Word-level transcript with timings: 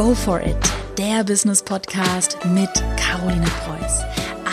Go 0.00 0.14
for 0.14 0.40
it, 0.40 0.56
der 0.96 1.24
Business 1.24 1.62
Podcast 1.62 2.38
mit 2.54 2.70
Caroline 2.96 3.44
Preuß. 3.44 4.00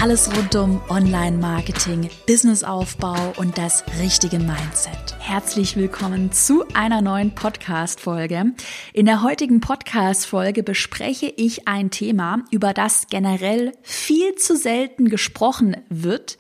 Alles 0.02 0.30
rund 0.36 0.54
um 0.58 0.82
Online-Marketing, 0.90 2.10
Businessaufbau 2.28 3.32
und 3.38 3.58
das 3.58 3.86
richtige 3.98 4.40
Mindset. 4.40 5.16
Herzlich 5.20 5.78
willkommen 5.78 6.34
zu 6.34 6.66
einer 6.74 7.02
neuen 7.02 7.34
Podcast-Folge. 7.34 8.52
In 8.92 9.06
der 9.06 9.24
heutigen 9.24 9.62
Podcast-Folge 9.62 10.64
bespreche 10.64 11.28
ich 11.38 11.66
ein 11.66 11.92
Thema, 11.92 12.44
über 12.52 12.74
das 12.74 13.08
generell 13.10 13.72
viel 13.84 14.36
zu 14.36 14.58
selten 14.58 15.08
gesprochen 15.08 15.78
wird 15.88 16.38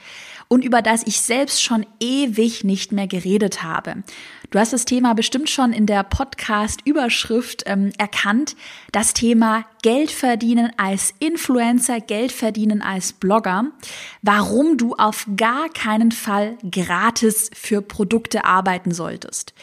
und 0.50 0.66
über 0.66 0.82
das 0.82 1.08
ich 1.08 1.21
selbst 1.21 1.64
schon 1.64 1.86
ewig 2.02 2.66
nicht 2.66 2.92
mehr 2.92 3.08
geredet 3.08 3.64
habe. 3.64 4.04
Du 4.50 4.59
hast 4.59 4.71
das 4.71 4.86
Thema 4.86 5.14
bestimmt 5.14 5.50
schon 5.50 5.73
in 5.73 5.86
der 5.86 6.04
Podcast-Überschrift 6.04 7.64
ähm, 7.65 7.92
erkannt. 7.97 8.55
Das 8.93 9.14
Thema 9.14 9.65
Geld 9.82 10.10
verdienen 10.10 10.71
als 10.78 11.14
Influencer, 11.19 12.00
Geld 12.00 12.32
verdienen 12.32 12.82
als 12.82 13.11
Blogger. 13.11 13.65
Warum 14.21 14.78
du 14.78 14.96
auf 14.96 15.28
gar 15.36 15.68
keinen 15.69 16.14
Fall 16.14 16.57
gratis 16.71 17.50
für 17.54 17.82
Produkte 17.82 18.46
arbeiten 18.46 18.91
solltest. 18.91 19.54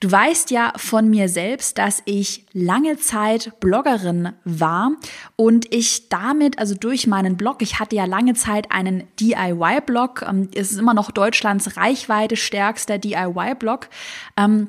Du 0.00 0.10
weißt 0.10 0.50
ja 0.50 0.72
von 0.76 1.08
mir 1.08 1.28
selbst, 1.28 1.78
dass 1.78 2.02
ich 2.04 2.46
lange 2.52 2.98
Zeit 2.98 3.58
Bloggerin 3.60 4.32
war 4.44 4.92
und 5.36 5.72
ich 5.72 6.08
damit, 6.08 6.58
also 6.58 6.74
durch 6.74 7.06
meinen 7.06 7.36
Blog, 7.36 7.62
ich 7.62 7.78
hatte 7.78 7.96
ja 7.96 8.04
lange 8.04 8.34
Zeit 8.34 8.70
einen 8.70 9.04
DIY-Blog, 9.20 10.24
ähm, 10.28 10.48
es 10.54 10.72
ist 10.72 10.78
immer 10.78 10.94
noch 10.94 11.10
Deutschlands 11.10 11.76
reichweite 11.76 12.36
stärkster 12.36 12.98
DIY-Blog. 12.98 13.88
Ähm, 14.36 14.68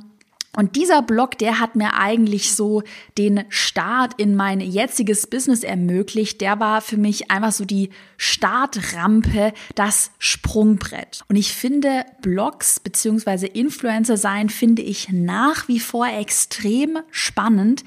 und 0.57 0.75
dieser 0.75 1.03
Blog, 1.03 1.37
der 1.37 1.59
hat 1.59 1.75
mir 1.75 1.93
eigentlich 1.93 2.55
so 2.55 2.81
den 3.15 3.43
Start 3.49 4.15
in 4.17 4.35
mein 4.35 4.59
jetziges 4.59 5.27
Business 5.27 5.61
ermöglicht. 5.61 6.41
Der 6.41 6.59
war 6.59 6.81
für 6.81 6.97
mich 6.97 7.29
einfach 7.29 7.51
so 7.51 7.63
die 7.63 7.91
Startrampe, 8.17 9.53
das 9.75 10.09
Sprungbrett. 10.17 11.21
Und 11.29 11.35
ich 11.35 11.53
finde 11.53 12.05
Blogs 12.23 12.79
beziehungsweise 12.79 13.45
Influencer 13.45 14.17
sein, 14.17 14.49
finde 14.49 14.81
ich 14.81 15.09
nach 15.09 15.67
wie 15.67 15.79
vor 15.79 16.07
extrem 16.07 16.97
spannend, 17.11 17.83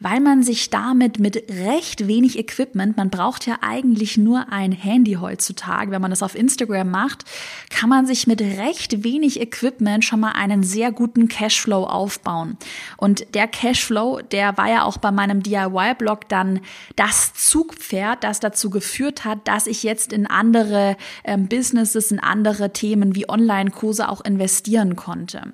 weil 0.00 0.20
man 0.20 0.42
sich 0.42 0.70
damit 0.70 1.18
mit 1.18 1.44
recht 1.50 2.06
wenig 2.06 2.38
Equipment, 2.38 2.96
man 2.96 3.10
braucht 3.10 3.46
ja 3.46 3.58
eigentlich 3.60 4.16
nur 4.16 4.50
ein 4.50 4.72
Handy 4.72 5.14
heutzutage, 5.20 5.90
wenn 5.90 6.00
man 6.00 6.10
das 6.10 6.22
auf 6.22 6.34
Instagram 6.34 6.90
macht, 6.90 7.24
kann 7.68 7.90
man 7.90 8.06
sich 8.06 8.26
mit 8.26 8.40
recht 8.40 9.04
wenig 9.04 9.40
Equipment 9.40 10.04
schon 10.04 10.20
mal 10.20 10.32
einen 10.32 10.62
sehr 10.62 10.90
guten 10.90 11.28
Cashflow 11.28 11.84
aufbauen. 11.84 12.56
Und 12.96 13.34
der 13.34 13.46
Cashflow, 13.46 14.20
der 14.22 14.56
war 14.56 14.68
ja 14.68 14.84
auch 14.84 14.96
bei 14.96 15.12
meinem 15.12 15.42
DIY-Blog 15.42 16.28
dann 16.28 16.60
das 16.96 17.34
Zugpferd, 17.34 18.24
das 18.24 18.40
dazu 18.40 18.70
geführt 18.70 19.24
hat, 19.26 19.46
dass 19.46 19.66
ich 19.66 19.82
jetzt 19.82 20.12
in 20.12 20.26
andere 20.26 20.96
ähm, 21.24 21.46
Businesses, 21.46 22.10
in 22.10 22.20
andere 22.20 22.72
Themen 22.72 23.14
wie 23.14 23.28
Online-Kurse 23.28 24.08
auch 24.08 24.22
investieren 24.22 24.96
konnte. 24.96 25.52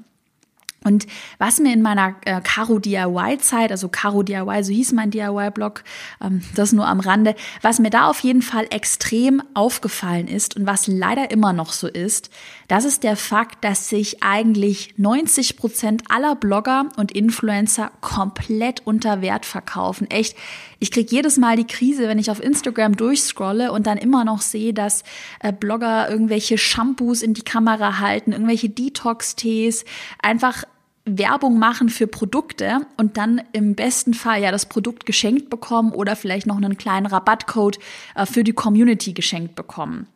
Und 0.87 1.09
was 1.39 1.59
mir 1.59 1.73
in 1.73 1.83
meiner 1.83 2.15
äh, 2.25 2.41
Caro 2.41 2.79
DIY 2.79 3.39
Zeit, 3.39 3.73
also 3.73 3.89
Caro 3.89 4.23
DIY, 4.23 4.63
so 4.63 4.73
hieß 4.73 4.93
mein 4.93 5.11
DIY 5.11 5.51
Blog, 5.51 5.83
ähm, 6.23 6.43
das 6.55 6.73
nur 6.73 6.87
am 6.87 7.01
Rande, 7.01 7.35
was 7.61 7.81
mir 7.81 7.91
da 7.91 8.09
auf 8.09 8.21
jeden 8.21 8.41
Fall 8.41 8.69
extrem 8.71 9.43
aufgefallen 9.53 10.29
ist 10.29 10.55
und 10.55 10.65
was 10.65 10.87
leider 10.87 11.33
immer 11.33 11.53
noch 11.53 11.73
so 11.73 11.89
ist, 11.89 12.31
das 12.69 12.85
ist 12.85 13.03
der 13.03 13.17
Fakt, 13.17 13.65
dass 13.65 13.89
sich 13.89 14.23
eigentlich 14.23 14.95
90 14.97 15.57
Prozent 15.57 16.05
aller 16.09 16.37
Blogger 16.37 16.87
und 16.97 17.11
Influencer 17.11 17.91
komplett 18.01 18.87
unter 18.87 19.23
Wert 19.23 19.45
verkaufen. 19.45 20.09
Echt, 20.09 20.37
ich 20.79 20.93
krieg 20.93 21.11
jedes 21.11 21.37
Mal 21.37 21.57
die 21.57 21.67
Krise, 21.67 22.07
wenn 22.07 22.21
ich 22.21 22.31
auf 22.31 22.43
Instagram 22.43 22.97
durchscrolle 22.97 23.73
und 23.73 23.89
dann 23.89 23.99
immer 23.99 24.25
noch 24.25 24.41
sehe, 24.41 24.73
dass 24.73 25.03
äh, 25.41 25.53
Blogger 25.53 26.09
irgendwelche 26.09 26.59
Shampoos 26.59 27.23
in 27.23 27.35
die 27.35 27.43
Kamera 27.43 27.99
halten, 27.99 28.31
irgendwelche 28.31 28.69
Detox-Tees, 28.69 29.85
einfach 30.21 30.65
Werbung 31.07 31.59
machen 31.59 31.89
für 31.89 32.09
Produkte 32.09 32.87
und 32.97 33.17
dann 33.17 33.41
im 33.53 33.75
besten 33.75 34.13
Fall 34.13 34.43
ja 34.43 34.51
das 34.51 34.67
Produkt 34.67 35.07
geschenkt 35.07 35.49
bekommen 35.49 35.93
oder 35.93 36.17
vielleicht 36.17 36.47
noch 36.47 36.57
einen 36.57 36.77
kleinen 36.77 37.07
Rabattcode 37.07 37.79
äh, 38.17 38.27
für 38.27 38.43
die 38.45 38.53
Community 38.53 39.13
geschenkt 39.13 39.55
bekommen. 39.55 40.09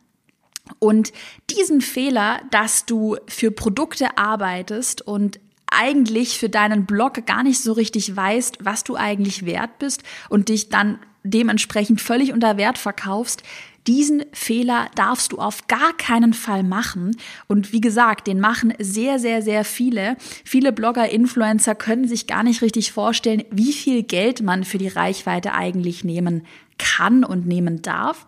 Und 0.79 1.11
diesen 1.49 1.81
Fehler, 1.81 2.41
dass 2.51 2.85
du 2.85 3.17
für 3.27 3.51
Produkte 3.51 4.17
arbeitest 4.17 5.01
und 5.01 5.39
eigentlich 5.71 6.37
für 6.37 6.49
deinen 6.49 6.85
Blog 6.85 7.25
gar 7.25 7.43
nicht 7.43 7.61
so 7.61 7.71
richtig 7.71 8.15
weißt, 8.15 8.57
was 8.61 8.83
du 8.83 8.95
eigentlich 8.95 9.45
wert 9.45 9.79
bist 9.79 10.03
und 10.29 10.49
dich 10.49 10.69
dann 10.69 10.99
dementsprechend 11.23 12.01
völlig 12.01 12.33
unter 12.33 12.57
Wert 12.57 12.77
verkaufst, 12.77 13.43
diesen 13.87 14.23
Fehler 14.31 14.87
darfst 14.95 15.31
du 15.31 15.37
auf 15.37 15.67
gar 15.67 15.93
keinen 15.97 16.33
Fall 16.33 16.63
machen. 16.63 17.15
Und 17.47 17.73
wie 17.73 17.81
gesagt, 17.81 18.27
den 18.27 18.39
machen 18.39 18.73
sehr, 18.79 19.19
sehr, 19.19 19.41
sehr 19.41 19.65
viele. 19.65 20.17
Viele 20.43 20.71
Blogger, 20.71 21.09
Influencer 21.09 21.75
können 21.75 22.07
sich 22.07 22.27
gar 22.27 22.43
nicht 22.43 22.61
richtig 22.61 22.91
vorstellen, 22.91 23.43
wie 23.51 23.73
viel 23.73 24.03
Geld 24.03 24.41
man 24.41 24.63
für 24.63 24.77
die 24.77 24.87
Reichweite 24.87 25.53
eigentlich 25.53 26.03
nehmen 26.03 26.43
kann 26.77 27.23
und 27.23 27.45
nehmen 27.45 27.81
darf. 27.81 28.25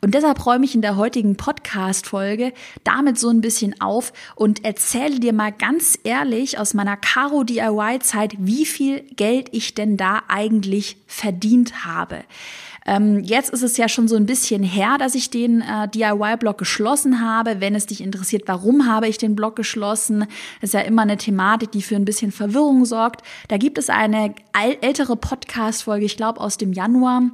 Und 0.00 0.14
deshalb 0.14 0.46
räume 0.46 0.64
ich 0.64 0.76
in 0.76 0.82
der 0.82 0.96
heutigen 0.96 1.36
Podcast-Folge 1.36 2.52
damit 2.84 3.18
so 3.18 3.28
ein 3.28 3.40
bisschen 3.40 3.80
auf 3.80 4.12
und 4.36 4.64
erzähle 4.64 5.18
dir 5.18 5.32
mal 5.32 5.50
ganz 5.50 5.98
ehrlich 6.04 6.58
aus 6.58 6.74
meiner 6.74 6.96
Caro 6.96 7.42
DIY-Zeit, 7.42 8.34
wie 8.38 8.64
viel 8.64 9.00
Geld 9.16 9.48
ich 9.50 9.74
denn 9.74 9.96
da 9.96 10.22
eigentlich 10.28 10.96
verdient 11.06 11.84
habe. 11.84 12.20
Ähm, 12.88 13.22
jetzt 13.22 13.50
ist 13.50 13.62
es 13.62 13.76
ja 13.76 13.86
schon 13.86 14.08
so 14.08 14.16
ein 14.16 14.24
bisschen 14.24 14.62
her, 14.62 14.96
dass 14.98 15.14
ich 15.14 15.28
den 15.28 15.60
äh, 15.60 15.88
DIY-Blog 15.88 16.56
geschlossen 16.56 17.20
habe. 17.20 17.60
Wenn 17.60 17.74
es 17.74 17.84
dich 17.84 18.00
interessiert, 18.00 18.44
warum 18.46 18.86
habe 18.86 19.08
ich 19.08 19.18
den 19.18 19.36
Blog 19.36 19.56
geschlossen, 19.56 20.24
ist 20.62 20.72
ja 20.72 20.80
immer 20.80 21.02
eine 21.02 21.18
Thematik, 21.18 21.70
die 21.70 21.82
für 21.82 21.96
ein 21.96 22.06
bisschen 22.06 22.32
Verwirrung 22.32 22.86
sorgt. 22.86 23.20
Da 23.48 23.58
gibt 23.58 23.76
es 23.76 23.90
eine 23.90 24.34
ältere 24.80 25.16
Podcast-Folge, 25.16 26.06
ich 26.06 26.16
glaube 26.16 26.40
aus 26.40 26.56
dem 26.56 26.72
Januar 26.72 27.24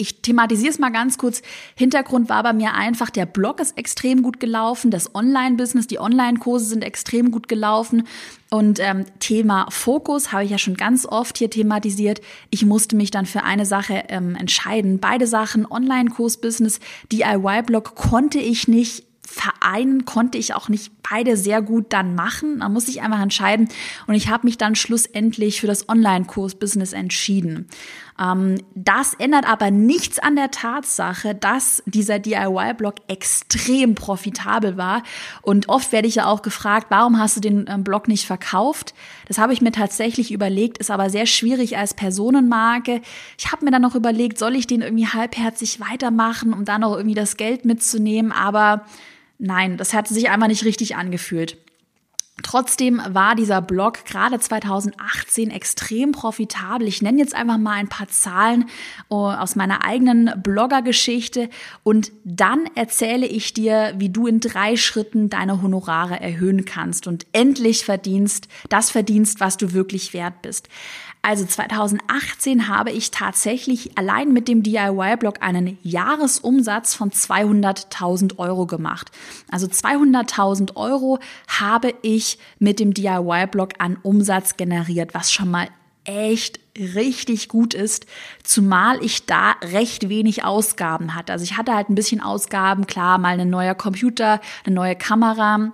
ich 0.00 0.22
thematisiere 0.22 0.70
es 0.70 0.78
mal 0.78 0.90
ganz 0.90 1.18
kurz. 1.18 1.42
Hintergrund 1.74 2.28
war 2.28 2.42
bei 2.42 2.52
mir 2.52 2.74
einfach, 2.74 3.10
der 3.10 3.26
Blog 3.26 3.60
ist 3.60 3.76
extrem 3.76 4.22
gut 4.22 4.40
gelaufen, 4.40 4.90
das 4.90 5.14
Online-Business, 5.14 5.86
die 5.86 5.98
Online-Kurse 5.98 6.64
sind 6.64 6.82
extrem 6.82 7.30
gut 7.30 7.48
gelaufen. 7.48 8.06
Und 8.50 8.80
ähm, 8.80 9.04
Thema 9.20 9.66
Fokus 9.70 10.32
habe 10.32 10.44
ich 10.44 10.50
ja 10.50 10.58
schon 10.58 10.76
ganz 10.76 11.06
oft 11.06 11.38
hier 11.38 11.50
thematisiert. 11.50 12.20
Ich 12.50 12.64
musste 12.64 12.96
mich 12.96 13.10
dann 13.10 13.26
für 13.26 13.44
eine 13.44 13.66
Sache 13.66 14.04
ähm, 14.08 14.34
entscheiden. 14.34 14.98
Beide 14.98 15.26
Sachen, 15.26 15.70
Online-Kurs-Business, 15.70 16.80
DIY-Blog, 17.12 17.94
konnte 17.94 18.40
ich 18.40 18.66
nicht 18.66 19.04
vereinen 19.30 20.04
konnte 20.04 20.38
ich 20.38 20.54
auch 20.54 20.68
nicht 20.68 20.90
beide 21.08 21.36
sehr 21.36 21.62
gut 21.62 21.92
dann 21.92 22.16
machen. 22.16 22.60
Da 22.60 22.68
muss 22.68 22.88
ich 22.88 23.00
einfach 23.00 23.20
entscheiden. 23.20 23.68
Und 24.08 24.14
ich 24.14 24.28
habe 24.28 24.46
mich 24.46 24.58
dann 24.58 24.74
schlussendlich 24.74 25.60
für 25.60 25.68
das 25.68 25.88
Online-Kurs-Business 25.88 26.92
entschieden. 26.92 27.68
Ähm, 28.20 28.62
das 28.74 29.14
ändert 29.14 29.48
aber 29.48 29.70
nichts 29.70 30.18
an 30.18 30.36
der 30.36 30.50
Tatsache, 30.50 31.34
dass 31.34 31.82
dieser 31.86 32.18
DIY-Blog 32.18 32.96
extrem 33.08 33.94
profitabel 33.94 34.76
war. 34.76 35.02
Und 35.42 35.68
oft 35.68 35.92
werde 35.92 36.08
ich 36.08 36.16
ja 36.16 36.26
auch 36.26 36.42
gefragt, 36.42 36.86
warum 36.90 37.18
hast 37.18 37.36
du 37.36 37.40
den 37.40 37.66
ähm, 37.68 37.82
Blog 37.82 38.08
nicht 38.08 38.26
verkauft? 38.26 38.94
Das 39.26 39.38
habe 39.38 39.52
ich 39.52 39.62
mir 39.62 39.72
tatsächlich 39.72 40.32
überlegt, 40.32 40.78
ist 40.78 40.90
aber 40.90 41.08
sehr 41.08 41.26
schwierig 41.26 41.78
als 41.78 41.94
Personenmarke. 41.94 43.00
Ich 43.38 43.50
habe 43.50 43.64
mir 43.64 43.70
dann 43.70 43.82
noch 43.82 43.94
überlegt, 43.94 44.38
soll 44.38 44.56
ich 44.56 44.66
den 44.66 44.82
irgendwie 44.82 45.06
halbherzig 45.06 45.80
weitermachen, 45.80 46.52
um 46.52 46.64
dann 46.64 46.82
noch 46.82 46.96
irgendwie 46.96 47.14
das 47.14 47.36
Geld 47.36 47.64
mitzunehmen? 47.64 48.32
Aber 48.32 48.84
Nein, 49.42 49.78
das 49.78 49.94
hat 49.94 50.06
sich 50.06 50.28
einfach 50.28 50.48
nicht 50.48 50.64
richtig 50.66 50.96
angefühlt. 50.96 51.56
Trotzdem 52.50 53.00
war 53.08 53.36
dieser 53.36 53.62
Blog 53.62 54.04
gerade 54.04 54.40
2018 54.40 55.52
extrem 55.52 56.10
profitabel. 56.10 56.88
Ich 56.88 57.00
nenne 57.00 57.20
jetzt 57.20 57.32
einfach 57.32 57.58
mal 57.58 57.74
ein 57.74 57.88
paar 57.88 58.08
Zahlen 58.08 58.64
äh, 59.08 59.14
aus 59.14 59.54
meiner 59.54 59.84
eigenen 59.84 60.32
Bloggergeschichte 60.42 61.48
und 61.84 62.10
dann 62.24 62.64
erzähle 62.74 63.26
ich 63.28 63.54
dir, 63.54 63.94
wie 63.98 64.08
du 64.08 64.26
in 64.26 64.40
drei 64.40 64.74
Schritten 64.74 65.30
deine 65.30 65.62
Honorare 65.62 66.18
erhöhen 66.18 66.64
kannst 66.64 67.06
und 67.06 67.24
endlich 67.30 67.84
verdienst 67.84 68.48
das 68.68 68.90
verdienst, 68.90 69.38
was 69.38 69.56
du 69.56 69.72
wirklich 69.72 70.12
wert 70.12 70.42
bist. 70.42 70.68
Also 71.22 71.44
2018 71.44 72.68
habe 72.68 72.90
ich 72.90 73.10
tatsächlich 73.10 73.98
allein 73.98 74.32
mit 74.32 74.48
dem 74.48 74.62
DIY-Blog 74.62 75.42
einen 75.42 75.76
Jahresumsatz 75.82 76.94
von 76.94 77.10
200.000 77.10 78.38
Euro 78.38 78.66
gemacht. 78.66 79.10
Also 79.50 79.66
200.000 79.66 80.76
Euro 80.76 81.18
habe 81.46 81.92
ich 82.00 82.38
mit 82.58 82.80
dem 82.80 82.94
DIY-Blog 82.94 83.74
an 83.78 83.98
Umsatz 84.02 84.56
generiert, 84.56 85.12
was 85.12 85.30
schon 85.30 85.50
mal 85.50 85.68
echt 86.04 86.58
richtig 86.78 87.48
gut 87.48 87.74
ist, 87.74 88.06
zumal 88.42 89.04
ich 89.04 89.26
da 89.26 89.56
recht 89.62 90.08
wenig 90.08 90.44
Ausgaben 90.44 91.14
hatte. 91.14 91.32
Also 91.32 91.44
ich 91.44 91.58
hatte 91.58 91.74
halt 91.74 91.90
ein 91.90 91.94
bisschen 91.94 92.22
Ausgaben, 92.22 92.86
klar, 92.86 93.18
mal 93.18 93.38
ein 93.38 93.50
neuer 93.50 93.74
Computer, 93.74 94.40
eine 94.64 94.74
neue 94.74 94.96
Kamera, 94.96 95.72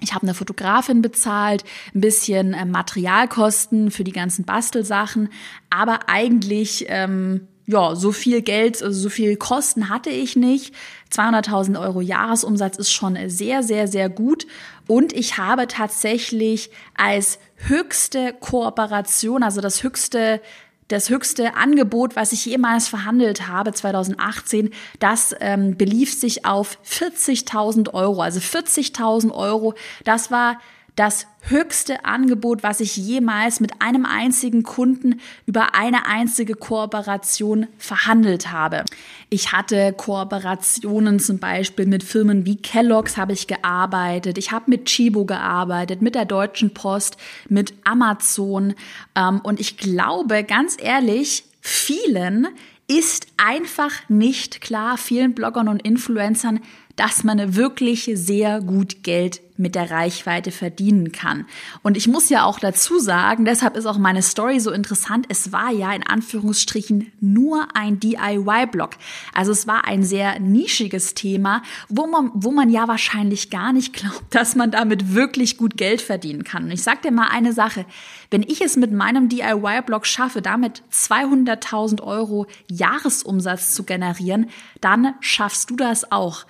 Ich 0.00 0.12
habe 0.12 0.24
eine 0.24 0.34
Fotografin 0.34 1.00
bezahlt, 1.00 1.64
ein 1.94 2.00
bisschen 2.00 2.52
äh, 2.52 2.64
Materialkosten 2.64 3.90
für 3.90 4.04
die 4.04 4.12
ganzen 4.12 4.44
Bastelsachen, 4.44 5.30
aber 5.70 6.08
eigentlich 6.08 6.84
ähm, 6.88 7.48
ja, 7.66 7.96
so 7.96 8.12
viel 8.12 8.42
Geld, 8.42 8.82
also 8.82 8.98
so 8.98 9.08
viel 9.08 9.36
Kosten 9.36 9.88
hatte 9.88 10.10
ich 10.10 10.36
nicht. 10.36 10.74
200.000 11.12 11.80
Euro 11.80 12.00
Jahresumsatz 12.00 12.76
ist 12.78 12.92
schon 12.92 13.18
sehr, 13.28 13.62
sehr, 13.62 13.88
sehr 13.88 14.08
gut. 14.08 14.46
Und 14.86 15.12
ich 15.12 15.36
habe 15.36 15.66
tatsächlich 15.66 16.70
als 16.94 17.40
höchste 17.56 18.34
Kooperation, 18.38 19.42
also 19.42 19.60
das 19.60 19.82
höchste 19.82 20.40
das 20.88 21.10
höchste 21.10 21.54
Angebot, 21.54 22.16
was 22.16 22.32
ich 22.32 22.44
jemals 22.44 22.88
verhandelt 22.88 23.48
habe, 23.48 23.72
2018, 23.72 24.70
das 24.98 25.34
ähm, 25.40 25.76
belief 25.76 26.18
sich 26.18 26.44
auf 26.44 26.78
40.000 26.88 27.92
Euro. 27.92 28.22
Also 28.22 28.40
40.000 28.40 29.32
Euro, 29.32 29.74
das 30.04 30.30
war 30.30 30.60
das 30.96 31.26
höchste 31.42 32.06
Angebot, 32.06 32.62
was 32.62 32.80
ich 32.80 32.96
jemals 32.96 33.60
mit 33.60 33.82
einem 33.82 34.06
einzigen 34.06 34.62
Kunden 34.62 35.20
über 35.44 35.74
eine 35.74 36.06
einzige 36.06 36.54
Kooperation 36.54 37.66
verhandelt 37.78 38.50
habe. 38.50 38.84
Ich 39.28 39.52
hatte 39.52 39.92
Kooperationen 39.92 41.20
zum 41.20 41.38
Beispiel 41.38 41.86
mit 41.86 42.02
Firmen 42.02 42.46
wie 42.46 42.56
Kellogg's 42.56 43.18
habe 43.18 43.34
ich 43.34 43.46
gearbeitet. 43.46 44.38
Ich 44.38 44.52
habe 44.52 44.70
mit 44.70 44.86
Chibo 44.86 45.26
gearbeitet, 45.26 46.00
mit 46.00 46.14
der 46.14 46.24
Deutschen 46.24 46.72
Post, 46.72 47.18
mit 47.48 47.74
Amazon. 47.84 48.74
Ähm, 49.14 49.40
und 49.42 49.60
ich 49.60 49.76
glaube, 49.76 50.44
ganz 50.44 50.76
ehrlich, 50.80 51.44
vielen 51.60 52.48
ist 52.88 53.26
einfach 53.36 53.92
nicht 54.08 54.60
klar, 54.60 54.96
vielen 54.96 55.34
Bloggern 55.34 55.68
und 55.68 55.82
Influencern, 55.82 56.60
dass 56.94 57.24
man 57.24 57.56
wirklich 57.56 58.10
sehr 58.14 58.60
gut 58.60 59.02
Geld 59.02 59.40
mit 59.56 59.74
der 59.74 59.90
Reichweite 59.90 60.50
verdienen 60.50 61.12
kann. 61.12 61.46
Und 61.82 61.96
ich 61.96 62.08
muss 62.08 62.28
ja 62.28 62.44
auch 62.44 62.58
dazu 62.58 62.98
sagen, 62.98 63.44
deshalb 63.44 63.76
ist 63.76 63.86
auch 63.86 63.98
meine 63.98 64.22
Story 64.22 64.60
so 64.60 64.70
interessant, 64.70 65.26
es 65.28 65.52
war 65.52 65.70
ja 65.70 65.92
in 65.92 66.06
Anführungsstrichen 66.06 67.12
nur 67.20 67.68
ein 67.74 68.00
DIY-Blog. 68.00 68.90
Also 69.32 69.52
es 69.52 69.66
war 69.66 69.86
ein 69.86 70.02
sehr 70.02 70.38
nischiges 70.40 71.14
Thema, 71.14 71.62
wo 71.88 72.06
man, 72.06 72.30
wo 72.34 72.50
man 72.50 72.70
ja 72.70 72.88
wahrscheinlich 72.88 73.50
gar 73.50 73.72
nicht 73.72 73.92
glaubt, 73.92 74.34
dass 74.34 74.54
man 74.54 74.70
damit 74.70 75.14
wirklich 75.14 75.56
gut 75.56 75.76
Geld 75.76 76.02
verdienen 76.02 76.44
kann. 76.44 76.64
Und 76.64 76.70
ich 76.70 76.82
sag 76.82 77.02
dir 77.02 77.12
mal 77.12 77.28
eine 77.28 77.52
Sache, 77.52 77.86
wenn 78.30 78.42
ich 78.42 78.60
es 78.60 78.76
mit 78.76 78.92
meinem 78.92 79.28
DIY-Blog 79.28 80.06
schaffe, 80.06 80.42
damit 80.42 80.82
200.000 80.92 82.02
Euro 82.02 82.46
Jahresumsatz 82.70 83.74
zu 83.74 83.84
generieren, 83.84 84.50
dann 84.80 85.14
schaffst 85.20 85.70
du 85.70 85.76
das 85.76 86.10
auch. 86.10 86.44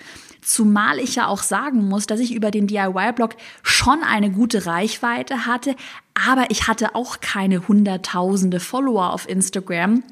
Zumal 0.47 1.01
ich 1.01 1.17
ja 1.17 1.27
auch 1.27 1.43
sagen 1.43 1.89
muss, 1.89 2.07
dass 2.07 2.21
ich 2.21 2.33
über 2.33 2.53
den 2.53 2.69
DIY-Blog 2.69 3.35
schon 3.65 4.05
eine 4.05 4.31
gute 4.31 4.65
Reichweite 4.65 5.45
hatte, 5.45 5.75
aber 6.15 6.53
ich 6.53 6.69
hatte 6.69 6.95
auch 6.95 7.19
keine 7.21 7.67
hunderttausende 7.67 8.61
Follower 8.61 9.13
auf 9.13 9.29
Instagram. 9.29 10.05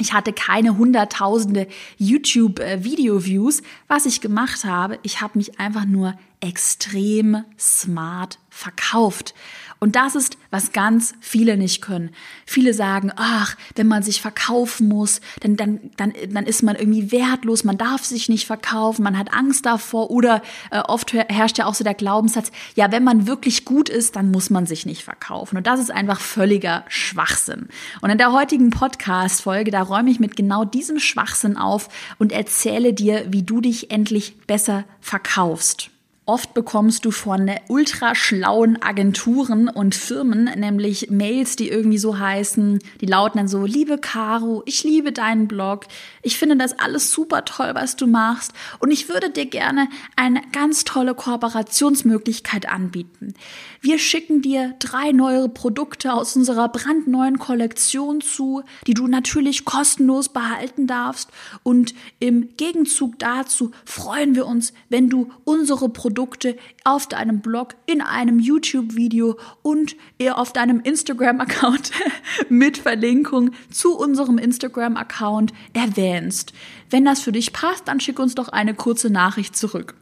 Ich 0.00 0.12
hatte 0.12 0.32
keine 0.32 0.76
hunderttausende 0.76 1.68
YouTube-Video-Views. 1.96 3.62
Was 3.86 4.04
ich 4.04 4.20
gemacht 4.20 4.64
habe, 4.64 4.98
ich 5.04 5.20
habe 5.20 5.38
mich 5.38 5.60
einfach 5.60 5.84
nur 5.84 6.14
extrem 6.40 7.44
smart 7.58 8.38
verkauft. 8.50 9.34
Und 9.80 9.94
das 9.94 10.16
ist, 10.16 10.36
was 10.50 10.72
ganz 10.72 11.14
viele 11.20 11.56
nicht 11.56 11.80
können. 11.80 12.10
Viele 12.46 12.74
sagen, 12.74 13.12
ach, 13.14 13.56
wenn 13.76 13.86
man 13.86 14.02
sich 14.02 14.20
verkaufen 14.20 14.88
muss, 14.88 15.20
dann, 15.40 15.56
dann, 15.56 15.78
dann, 15.96 16.12
dann 16.30 16.46
ist 16.46 16.62
man 16.62 16.74
irgendwie 16.74 17.12
wertlos, 17.12 17.62
man 17.62 17.78
darf 17.78 18.04
sich 18.04 18.28
nicht 18.28 18.46
verkaufen, 18.46 19.04
man 19.04 19.16
hat 19.16 19.32
Angst 19.32 19.66
davor 19.66 20.10
oder 20.10 20.42
äh, 20.72 20.80
oft 20.80 21.12
herrscht 21.12 21.58
ja 21.58 21.66
auch 21.66 21.74
so 21.74 21.84
der 21.84 21.94
Glaubenssatz, 21.94 22.50
ja, 22.74 22.90
wenn 22.90 23.04
man 23.04 23.28
wirklich 23.28 23.64
gut 23.64 23.88
ist, 23.88 24.16
dann 24.16 24.32
muss 24.32 24.50
man 24.50 24.66
sich 24.66 24.84
nicht 24.84 25.04
verkaufen. 25.04 25.56
Und 25.56 25.68
das 25.68 25.78
ist 25.78 25.92
einfach 25.92 26.20
völliger 26.20 26.84
Schwachsinn. 26.88 27.68
Und 28.00 28.10
in 28.10 28.18
der 28.18 28.32
heutigen 28.32 28.70
Podcast-Folge, 28.70 29.70
da 29.70 29.82
räume 29.82 30.10
ich 30.10 30.18
mit 30.18 30.34
genau 30.34 30.64
diesem 30.64 30.98
Schwachsinn 30.98 31.56
auf 31.56 31.88
und 32.18 32.32
erzähle 32.32 32.92
dir, 32.92 33.26
wie 33.28 33.44
du 33.44 33.60
dich 33.60 33.92
endlich 33.92 34.36
besser 34.48 34.84
verkaufst. 35.00 35.90
Oft 36.28 36.52
bekommst 36.52 37.06
du 37.06 37.10
von 37.10 37.50
ultra 37.68 38.14
schlauen 38.14 38.82
Agenturen 38.82 39.70
und 39.70 39.94
Firmen 39.94 40.44
nämlich 40.58 41.08
Mails, 41.08 41.56
die 41.56 41.70
irgendwie 41.70 41.96
so 41.96 42.18
heißen, 42.18 42.80
die 43.00 43.06
lauten 43.06 43.38
dann 43.38 43.48
so, 43.48 43.64
liebe 43.64 43.96
Caro, 43.96 44.62
ich 44.66 44.84
liebe 44.84 45.10
deinen 45.10 45.48
Blog, 45.48 45.86
ich 46.20 46.36
finde 46.36 46.58
das 46.58 46.78
alles 46.78 47.12
super 47.12 47.46
toll, 47.46 47.70
was 47.72 47.96
du 47.96 48.06
machst. 48.06 48.52
Und 48.78 48.90
ich 48.90 49.08
würde 49.08 49.30
dir 49.30 49.46
gerne 49.46 49.88
eine 50.16 50.42
ganz 50.52 50.84
tolle 50.84 51.14
Kooperationsmöglichkeit 51.14 52.68
anbieten. 52.68 53.32
Wir 53.80 53.98
schicken 53.98 54.42
dir 54.42 54.74
drei 54.80 55.12
neue 55.12 55.48
Produkte 55.48 56.12
aus 56.12 56.36
unserer 56.36 56.68
brandneuen 56.68 57.38
Kollektion 57.38 58.20
zu, 58.20 58.64
die 58.86 58.92
du 58.92 59.06
natürlich 59.06 59.64
kostenlos 59.64 60.28
behalten 60.28 60.86
darfst. 60.86 61.30
Und 61.62 61.94
im 62.18 62.54
Gegenzug 62.58 63.18
dazu 63.18 63.70
freuen 63.86 64.34
wir 64.34 64.44
uns, 64.44 64.74
wenn 64.90 65.08
du 65.08 65.30
unsere 65.44 65.88
Produkte 65.88 66.17
Produkte 66.18 66.56
auf 66.82 67.06
deinem 67.06 67.42
Blog, 67.42 67.76
in 67.86 68.00
einem 68.00 68.40
YouTube-Video 68.40 69.38
und 69.62 69.94
auf 70.32 70.52
deinem 70.52 70.80
Instagram-Account 70.80 71.92
mit 72.48 72.78
Verlinkung 72.78 73.52
zu 73.70 73.96
unserem 73.96 74.36
Instagram-Account 74.36 75.52
erwähnst. 75.74 76.52
Wenn 76.90 77.04
das 77.04 77.20
für 77.20 77.30
dich 77.30 77.52
passt, 77.52 77.86
dann 77.86 78.00
schick 78.00 78.18
uns 78.18 78.34
doch 78.34 78.48
eine 78.48 78.74
kurze 78.74 79.10
Nachricht 79.10 79.56
zurück. 79.56 79.94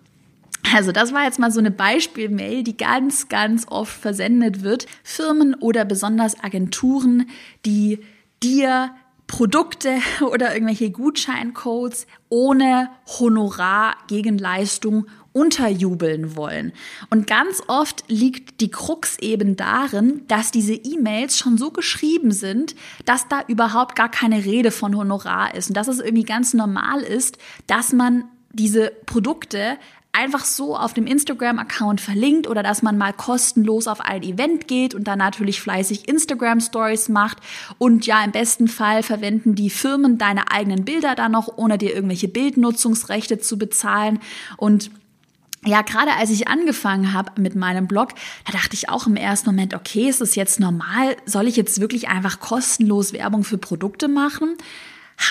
Also 0.75 0.91
das 0.91 1.13
war 1.13 1.25
jetzt 1.25 1.39
mal 1.39 1.51
so 1.51 1.61
eine 1.61 1.71
Beispielmail, 1.71 2.63
die 2.63 2.79
ganz, 2.79 3.29
ganz 3.29 3.67
oft 3.69 3.93
versendet 3.93 4.63
wird. 4.63 4.87
Firmen 5.05 5.55
oder 5.55 5.85
besonders 5.85 6.43
Agenturen, 6.43 7.29
die 7.67 7.99
dir 8.43 8.91
Produkte 9.27 9.99
oder 10.21 10.55
irgendwelche 10.55 10.91
Gutscheincodes 10.91 12.07
ohne 12.29 12.89
Honorar 13.19 13.97
gegen 14.07 14.39
unterjubeln 15.37 16.35
wollen. 16.35 16.73
Und 17.11 17.27
ganz 17.27 17.63
oft 17.67 18.05
liegt 18.09 18.63
die 18.63 18.71
Krux 18.71 19.19
eben 19.19 19.55
darin, 19.55 20.23
dass 20.29 20.51
diese 20.51 20.73
E-Mails 20.73 21.37
schon 21.37 21.59
so 21.59 21.71
geschrieben 21.71 22.31
sind, 22.31 22.75
dass 23.05 23.29
da 23.29 23.43
überhaupt 23.47 23.97
gar 23.97 24.11
keine 24.11 24.47
Rede 24.47 24.71
von 24.71 24.97
Honorar 24.97 25.55
ist 25.55 25.69
und 25.69 25.77
dass 25.77 25.89
es 25.89 26.01
irgendwie 26.01 26.25
ganz 26.25 26.55
normal 26.55 27.03
ist, 27.03 27.37
dass 27.67 27.93
man 27.93 28.25
diese 28.55 28.91
Produkte 29.05 29.77
einfach 30.13 30.47
so 30.47 30.75
auf 30.75 30.95
dem 30.95 31.07
Instagram-Account 31.07 32.01
verlinkt 32.01 32.47
oder 32.49 32.63
dass 32.63 32.81
man 32.81 32.97
mal 32.97 33.13
kostenlos 33.13 33.87
auf 33.87 34.01
ein 34.01 34.23
Event 34.23 34.67
geht 34.67 34.95
und 34.95 35.05
dann 35.05 35.19
natürlich 35.19 35.61
fleißig 35.61 36.09
Instagram-Stories 36.09 37.11
macht. 37.11 37.37
Und 37.77 38.07
ja, 38.07 38.25
im 38.25 38.33
besten 38.33 38.69
Fall 38.69 39.03
verwenden 39.03 39.55
die 39.55 39.69
Firmen 39.69 40.17
deine 40.17 40.51
eigenen 40.51 40.87
Bilder 40.87 41.15
dann 41.15 41.33
noch, 41.33 41.59
ohne 41.59 41.77
dir 41.77 41.95
irgendwelche 41.95 42.29
Bildnutzungsrechte 42.29 43.39
zu 43.39 43.59
bezahlen. 43.59 44.21
Und 44.57 44.91
ja, 45.67 45.83
gerade 45.83 46.13
als 46.13 46.31
ich 46.31 46.49
angefangen 46.49 47.13
habe 47.13 47.41
mit 47.41 47.55
meinem 47.55 47.87
Blog, 47.87 48.11
da 48.45 48.53
dachte 48.53 48.75
ich 48.75 48.89
auch 48.89 49.07
im 49.07 49.17
ersten 49.17 49.51
Moment, 49.51 49.75
okay, 49.75 50.09
ist 50.09 50.21
es 50.21 50.35
jetzt 50.35 50.61
normal? 50.61 51.17
Soll 51.27 51.49
ich 51.49 51.57
jetzt 51.57 51.81
wirklich 51.81 52.09
einfach 52.09 52.41
kostenlos 52.41 53.13
Werbung 53.13 53.45
für 53.45 53.59
Produkte 53.59 54.09
machen? 54.09 54.57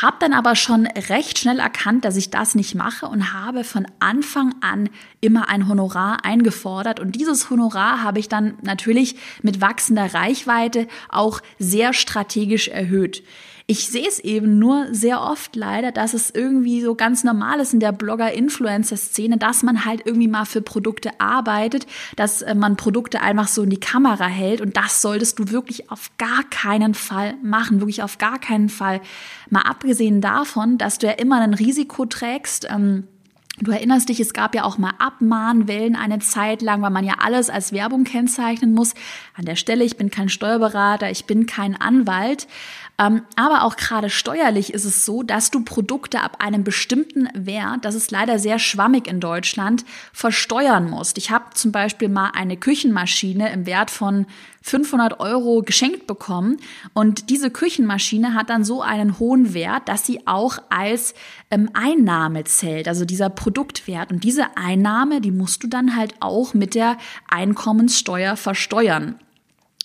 Hab 0.01 0.19
dann 0.19 0.33
aber 0.33 0.55
schon 0.55 0.87
recht 0.87 1.37
schnell 1.37 1.59
erkannt, 1.59 2.05
dass 2.05 2.17
ich 2.17 2.31
das 2.31 2.55
nicht 2.55 2.73
mache 2.73 3.05
und 3.05 3.33
habe 3.33 3.63
von 3.63 3.85
Anfang 3.99 4.55
an 4.61 4.89
immer 5.21 5.47
ein 5.47 5.67
Honorar 5.67 6.25
eingefordert. 6.25 6.99
Und 6.99 7.15
dieses 7.15 7.51
Honorar 7.51 8.01
habe 8.01 8.19
ich 8.19 8.27
dann 8.27 8.57
natürlich 8.63 9.15
mit 9.43 9.61
wachsender 9.61 10.11
Reichweite 10.13 10.87
auch 11.09 11.39
sehr 11.59 11.93
strategisch 11.93 12.67
erhöht. 12.67 13.23
Ich 13.67 13.87
sehe 13.87 14.07
es 14.07 14.19
eben 14.19 14.59
nur 14.59 14.93
sehr 14.93 15.21
oft 15.21 15.55
leider, 15.55 15.91
dass 15.91 16.13
es 16.13 16.29
irgendwie 16.29 16.81
so 16.81 16.93
ganz 16.93 17.23
normal 17.23 17.59
ist 17.59 17.73
in 17.73 17.79
der 17.79 17.91
Blogger-Influencer-Szene, 17.93 19.37
dass 19.37 19.63
man 19.63 19.85
halt 19.85 20.03
irgendwie 20.05 20.27
mal 20.27 20.45
für 20.45 20.61
Produkte 20.61 21.19
arbeitet, 21.19 21.87
dass 22.15 22.43
äh, 22.43 22.53
man 22.53 22.77
Produkte 22.77 23.21
einfach 23.21 23.47
so 23.47 23.63
in 23.63 23.71
die 23.71 23.79
Kamera 23.79 24.27
hält 24.27 24.61
und 24.61 24.77
das 24.77 25.01
solltest 25.01 25.39
du 25.39 25.49
wirklich 25.49 25.89
auf 25.89 26.11
gar 26.19 26.43
keinen 26.51 26.93
Fall 26.93 27.37
machen, 27.41 27.79
wirklich 27.79 28.03
auf 28.03 28.19
gar 28.19 28.37
keinen 28.37 28.69
Fall. 28.69 29.01
Mal 29.49 29.63
abgesehen 29.63 30.21
davon, 30.21 30.77
dass 30.77 30.99
du 30.99 31.07
ja 31.07 31.13
immer 31.13 31.41
ein 31.41 31.55
Risiko 31.55 32.05
trägst, 32.05 32.67
ähm, 32.69 33.07
Du 33.61 33.71
erinnerst 33.71 34.09
dich, 34.09 34.19
es 34.19 34.33
gab 34.33 34.53
ja 34.53 34.65
auch 34.65 34.77
mal 34.77 34.93
Abmahnwellen 34.99 35.95
eine 35.95 36.19
Zeit 36.19 36.61
lang, 36.61 36.81
weil 36.81 36.89
man 36.89 37.05
ja 37.05 37.15
alles 37.19 37.49
als 37.49 37.71
Werbung 37.71 38.03
kennzeichnen 38.03 38.73
muss. 38.73 38.93
An 39.33 39.45
der 39.45 39.55
Stelle, 39.55 39.85
ich 39.85 39.95
bin 39.95 40.11
kein 40.11 40.27
Steuerberater, 40.27 41.09
ich 41.09 41.25
bin 41.25 41.45
kein 41.45 41.79
Anwalt. 41.79 42.47
Ähm, 42.97 43.23
aber 43.35 43.63
auch 43.63 43.75
gerade 43.75 44.09
steuerlich 44.09 44.73
ist 44.73 44.85
es 44.85 45.05
so, 45.05 45.23
dass 45.23 45.51
du 45.51 45.63
Produkte 45.63 46.21
ab 46.21 46.37
einem 46.39 46.63
bestimmten 46.63 47.29
Wert, 47.33 47.83
das 47.83 47.95
ist 47.95 48.11
leider 48.11 48.39
sehr 48.39 48.59
schwammig 48.59 49.07
in 49.07 49.19
Deutschland, 49.19 49.85
versteuern 50.13 50.89
musst. 50.89 51.17
Ich 51.17 51.29
habe 51.31 51.53
zum 51.53 51.71
Beispiel 51.71 52.07
mal 52.07 52.31
eine 52.33 52.55
Küchenmaschine 52.57 53.51
im 53.51 53.65
Wert 53.65 53.91
von 53.91 54.25
500 54.67 55.19
Euro 55.19 55.61
geschenkt 55.61 56.07
bekommen 56.07 56.57
und 56.95 57.29
diese 57.29 57.51
Küchenmaschine 57.51 58.33
hat 58.33 58.49
dann 58.49 58.63
so 58.63 58.81
einen 58.81 59.19
hohen 59.19 59.53
Wert, 59.53 59.87
dass 59.87 60.07
sie 60.07 60.25
auch 60.25 60.57
als 60.71 61.13
ähm, 61.51 61.69
Einnahme 61.73 62.45
zählt. 62.45 62.87
Also 62.87 63.05
dieser 63.05 63.29
Produktwert. 63.29 64.11
Und 64.11 64.23
diese 64.23 64.57
Einnahme, 64.57 65.21
die 65.21 65.29
musst 65.29 65.61
du 65.63 65.67
dann 65.67 65.95
halt 65.95 66.15
auch 66.19 66.55
mit 66.55 66.73
der 66.73 66.97
Einkommenssteuer 67.29 68.37
versteuern. 68.37 69.19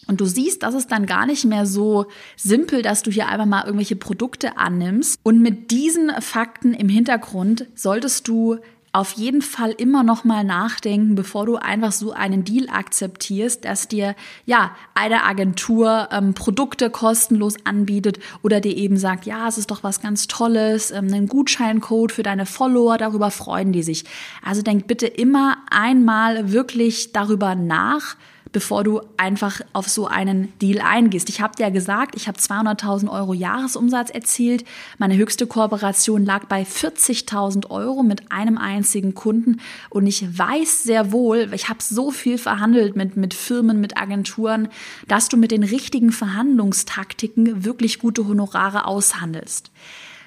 Und 0.07 0.23
du 0.23 0.25
siehst, 0.25 0.63
das 0.63 0.75
ist 0.75 0.91
dann 0.91 1.05
gar 1.05 1.27
nicht 1.27 1.45
mehr 1.45 1.67
so 1.67 2.07
simpel, 2.37 2.81
dass 2.81 3.03
du 3.03 3.11
hier 3.11 3.29
einfach 3.29 3.45
mal 3.45 3.67
irgendwelche 3.67 3.97
Produkte 3.97 4.57
annimmst. 4.57 5.21
Und 5.23 5.43
mit 5.43 5.71
diesen 5.71 6.11
Fakten 6.23 6.73
im 6.73 6.89
Hintergrund 6.89 7.67
solltest 7.75 8.29
du 8.29 8.57
auf 8.93 9.13
jeden 9.13 9.41
Fall 9.41 9.71
immer 9.71 10.03
noch 10.03 10.25
mal 10.25 10.43
nachdenken, 10.43 11.15
bevor 11.15 11.47
du 11.47 11.57
einfach 11.57 11.93
so 11.93 12.13
einen 12.13 12.45
Deal 12.45 12.69
akzeptierst, 12.69 13.65
dass 13.65 13.87
dir 13.87 14.17
ja 14.47 14.75
eine 14.95 15.23
Agentur 15.23 16.09
ähm, 16.11 16.35
Produkte 16.35 16.91
kostenlos 16.91 17.55
anbietet 17.65 18.19
oder 18.43 18.61
dir 18.61 18.77
eben 18.77 18.97
sagt, 18.97 19.27
ja, 19.27 19.47
es 19.47 19.59
ist 19.59 19.71
doch 19.71 19.85
was 19.85 20.01
ganz 20.01 20.27
Tolles, 20.27 20.91
ähm, 20.91 21.07
einen 21.07 21.29
Gutscheincode 21.29 22.11
für 22.11 22.25
deine 22.25 22.47
Follower, 22.47 22.99
darüber 22.99 23.31
freuen 23.31 23.73
die 23.73 23.85
sich. 23.85 24.05
Also 24.45 24.63
denk 24.63 24.89
bitte 24.89 25.07
immer 25.07 25.59
einmal 25.71 26.53
wirklich 26.53 27.13
darüber 27.13 27.55
nach, 27.55 28.17
bevor 28.53 28.85
du 28.85 29.01
einfach 29.17 29.61
auf 29.73 29.89
so 29.89 30.07
einen 30.07 30.53
Deal 30.59 30.81
eingehst. 30.81 31.29
Ich 31.29 31.41
habe 31.41 31.57
dir 31.57 31.71
gesagt, 31.71 32.15
ich 32.17 32.29
habe 32.29 32.39
200.000 32.39 33.11
Euro 33.11 33.33
Jahresumsatz 33.33 34.11
erzielt. 34.11 34.65
Meine 34.99 35.17
höchste 35.17 35.47
Kooperation 35.47 36.25
lag 36.25 36.47
bei 36.47 36.63
40.000 36.63 37.71
Euro 37.71 38.03
mit 38.03 38.33
einem 38.33 38.59
einzigen 38.59 39.15
Kunden. 39.15 39.61
Und 39.89 40.07
ich 40.07 40.39
weiß 40.39 40.83
sehr 40.83 41.13
wohl, 41.13 41.51
ich 41.55 41.69
habe 41.69 41.81
so 41.83 42.11
viel 42.11 42.39
verhandelt 42.39 42.97
mit, 42.97 43.17
mit 43.17 43.35
Firmen, 43.35 43.81
mit 43.81 43.97
Agenturen, 43.97 44.69
dass 45.07 45.29
du 45.29 45.37
mit 45.37 45.51
den 45.51 45.63
richtigen 45.63 46.13
Verhandlungstaktiken 46.13 47.65
wirklich 47.65 47.99
gute 47.99 48.27
Honorare 48.27 48.87
aushandelst. 48.87 49.71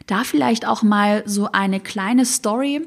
Da 0.08 0.24
vielleicht 0.24 0.68
auch 0.68 0.84
mal 0.84 1.24
so 1.26 1.50
eine 1.52 1.80
kleine 1.80 2.26
Story 2.26 2.82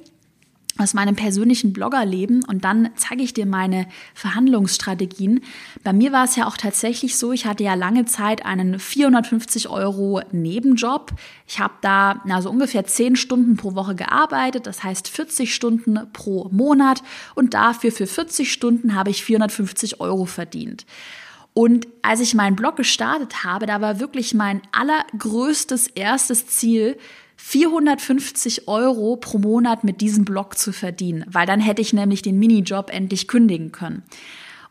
aus 0.78 0.95
meinem 0.95 1.16
persönlichen 1.16 1.73
Bloggerleben 1.73 2.45
und 2.45 2.64
dann 2.64 2.90
zeige 2.97 3.23
ich 3.23 3.35
dir 3.35 3.47
meine 3.47 3.87
Verhandlungsstrategien. 4.14 5.40
Bei 5.83 5.92
mir 5.92 6.12
war 6.12 6.25
es 6.25 6.37
ja 6.37 6.47
auch 6.47 6.56
tatsächlich 6.56 7.16
so, 7.16 7.33
ich 7.33 7.47
hatte 7.47 7.64
ja 7.64 7.75
lange 7.75 8.04
Zeit 8.04 8.45
einen 8.45 8.78
450 8.78 9.68
Euro 9.68 10.23
Nebenjob. 10.33 11.12
Ich 11.47 11.59
habe 11.59 11.75
da 11.80 12.23
also 12.28 12.50
ungefähr 12.50 12.85
10 12.85 13.16
Stunden 13.16 13.56
pro 13.56 13.75
Woche 13.75 13.95
gearbeitet, 13.95 14.66
das 14.66 14.83
heißt 14.85 15.09
40 15.09 15.54
Stunden 15.54 15.99
pro 16.12 16.49
Monat 16.50 17.02
und 17.35 17.54
dafür 17.54 17.92
für 17.92 18.06
40 18.06 18.52
Stunden 18.52 18.95
habe 18.95 19.11
ich 19.11 19.25
450 19.25 20.00
Euro 20.00 20.25
verdient. 20.26 20.87
Und 21.54 21.88
als 22.02 22.21
ich 22.21 22.35
meinen 22.35 22.54
Blog 22.54 22.76
gestartet 22.76 23.42
habe, 23.42 23.64
da 23.64 23.80
war 23.80 23.99
wirklich 23.99 24.35
mein 24.35 24.61
allergrößtes 24.73 25.87
erstes 25.87 26.47
Ziel, 26.49 26.99
450 27.49 28.67
Euro 28.67 29.15
pro 29.15 29.38
Monat 29.38 29.85
mit 29.85 30.00
diesem 30.00 30.25
Blog 30.25 30.59
zu 30.59 30.73
verdienen, 30.73 31.25
weil 31.29 31.47
dann 31.47 31.61
hätte 31.61 31.81
ich 31.81 31.93
nämlich 31.93 32.21
den 32.21 32.41
Minijob 32.41 32.91
endlich 32.93 33.29
kündigen 33.29 33.71
können. 33.71 34.03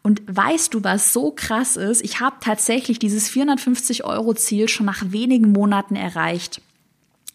Und 0.04 0.22
weißt 0.28 0.74
du, 0.74 0.84
was 0.84 1.14
so 1.14 1.32
krass 1.32 1.78
ist? 1.78 2.04
Ich 2.04 2.20
habe 2.20 2.36
tatsächlich 2.42 3.00
dieses 3.00 3.30
450 3.30 4.04
Euro 4.04 4.34
Ziel 4.34 4.68
schon 4.68 4.88
nach 4.88 5.02
wenigen 5.06 5.54
Monaten 5.54 5.96
erreicht. 5.96 6.62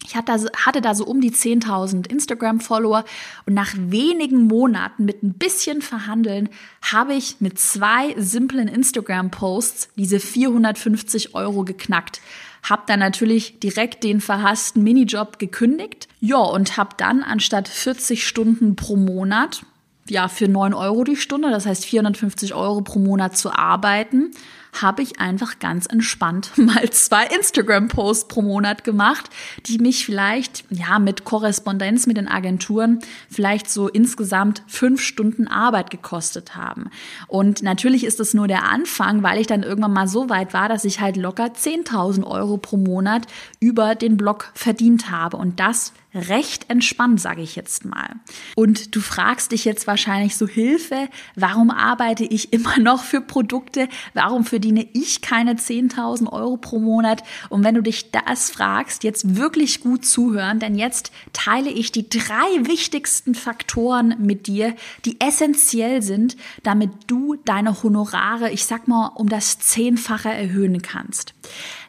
Ich 0.05 0.15
hatte 0.15 0.81
da 0.81 0.93
so 0.93 1.05
um 1.05 1.21
die 1.21 1.31
10.000 1.31 2.07
Instagram-Follower 2.07 3.03
und 3.47 3.55
nach 3.55 3.73
wenigen 3.75 4.45
Monaten 4.45 5.05
mit 5.05 5.23
ein 5.23 5.33
bisschen 5.33 5.81
Verhandeln 5.81 6.49
habe 6.83 7.15
ich 7.15 7.37
mit 7.39 7.57
zwei 7.57 8.13
simplen 8.15 8.67
Instagram-Posts 8.67 9.89
diese 9.95 10.19
450 10.19 11.33
Euro 11.33 11.63
geknackt. 11.63 12.21
Hab 12.63 12.87
dann 12.87 12.99
natürlich 12.99 13.59
direkt 13.59 14.03
den 14.03 14.21
verhassten 14.21 14.83
Minijob 14.83 15.39
gekündigt. 15.39 16.07
Ja, 16.19 16.37
und 16.37 16.77
hab 16.77 16.97
dann 16.97 17.23
anstatt 17.23 17.67
40 17.67 18.27
Stunden 18.27 18.75
pro 18.75 18.95
Monat, 18.95 19.63
ja, 20.07 20.27
für 20.27 20.47
9 20.47 20.73
Euro 20.73 21.03
die 21.03 21.15
Stunde, 21.15 21.49
das 21.49 21.65
heißt 21.65 21.85
450 21.85 22.53
Euro 22.53 22.81
pro 22.81 22.99
Monat 22.99 23.37
zu 23.37 23.51
arbeiten, 23.51 24.31
habe 24.79 25.01
ich 25.01 25.19
einfach 25.19 25.59
ganz 25.59 25.85
entspannt 25.85 26.51
mal 26.57 26.89
zwei 26.91 27.25
Instagram-Posts 27.25 28.27
pro 28.27 28.41
Monat 28.41 28.83
gemacht, 28.83 29.29
die 29.65 29.77
mich 29.79 30.05
vielleicht, 30.05 30.65
ja, 30.69 30.99
mit 30.99 31.25
Korrespondenz 31.25 32.07
mit 32.07 32.17
den 32.17 32.27
Agenturen 32.27 32.99
vielleicht 33.29 33.69
so 33.69 33.87
insgesamt 33.87 34.63
fünf 34.67 35.01
Stunden 35.01 35.47
Arbeit 35.47 35.89
gekostet 35.89 36.55
haben. 36.55 36.89
Und 37.27 37.63
natürlich 37.63 38.03
ist 38.03 38.19
es 38.19 38.33
nur 38.33 38.47
der 38.47 38.63
Anfang, 38.63 39.23
weil 39.23 39.39
ich 39.39 39.47
dann 39.47 39.63
irgendwann 39.63 39.93
mal 39.93 40.07
so 40.07 40.29
weit 40.29 40.53
war, 40.53 40.69
dass 40.69 40.85
ich 40.85 40.99
halt 40.99 41.17
locker 41.17 41.45
10.000 41.45 42.25
Euro 42.25 42.57
pro 42.57 42.77
Monat 42.77 43.27
über 43.59 43.95
den 43.95 44.17
Blog 44.17 44.51
verdient 44.53 45.11
habe. 45.11 45.37
Und 45.37 45.59
das 45.59 45.93
recht 46.13 46.69
entspannt, 46.69 47.21
sage 47.21 47.41
ich 47.41 47.55
jetzt 47.55 47.85
mal. 47.85 48.15
Und 48.55 48.95
du 48.95 49.01
fragst 49.01 49.51
dich 49.51 49.65
jetzt 49.65 49.87
wahrscheinlich 49.87 50.35
so 50.35 50.47
Hilfe, 50.47 51.07
warum 51.35 51.69
arbeite 51.69 52.23
ich 52.23 52.53
immer 52.53 52.79
noch 52.79 53.03
für 53.03 53.21
Produkte? 53.21 53.87
Warum 54.13 54.45
verdiene 54.45 54.87
ich 54.93 55.21
keine 55.21 55.53
10.000 55.53 56.31
Euro 56.31 56.57
pro 56.57 56.79
Monat? 56.79 57.23
Und 57.49 57.63
wenn 57.63 57.75
du 57.75 57.81
dich 57.81 58.11
das 58.11 58.49
fragst, 58.49 59.03
jetzt 59.03 59.35
wirklich 59.35 59.81
gut 59.81 60.05
zuhören, 60.05 60.59
denn 60.59 60.75
jetzt 60.75 61.11
teile 61.33 61.69
ich 61.69 61.91
die 61.91 62.09
drei 62.09 62.67
wichtigsten 62.67 63.35
Faktoren 63.35 64.15
mit 64.19 64.47
dir, 64.47 64.75
die 65.05 65.19
essentiell 65.19 66.01
sind, 66.01 66.35
damit 66.63 66.91
du 67.07 67.35
deine 67.45 67.83
Honorare, 67.83 68.51
ich 68.51 68.65
sag 68.65 68.87
mal, 68.87 69.07
um 69.15 69.29
das 69.29 69.59
Zehnfache 69.59 70.29
erhöhen 70.29 70.81
kannst. 70.81 71.33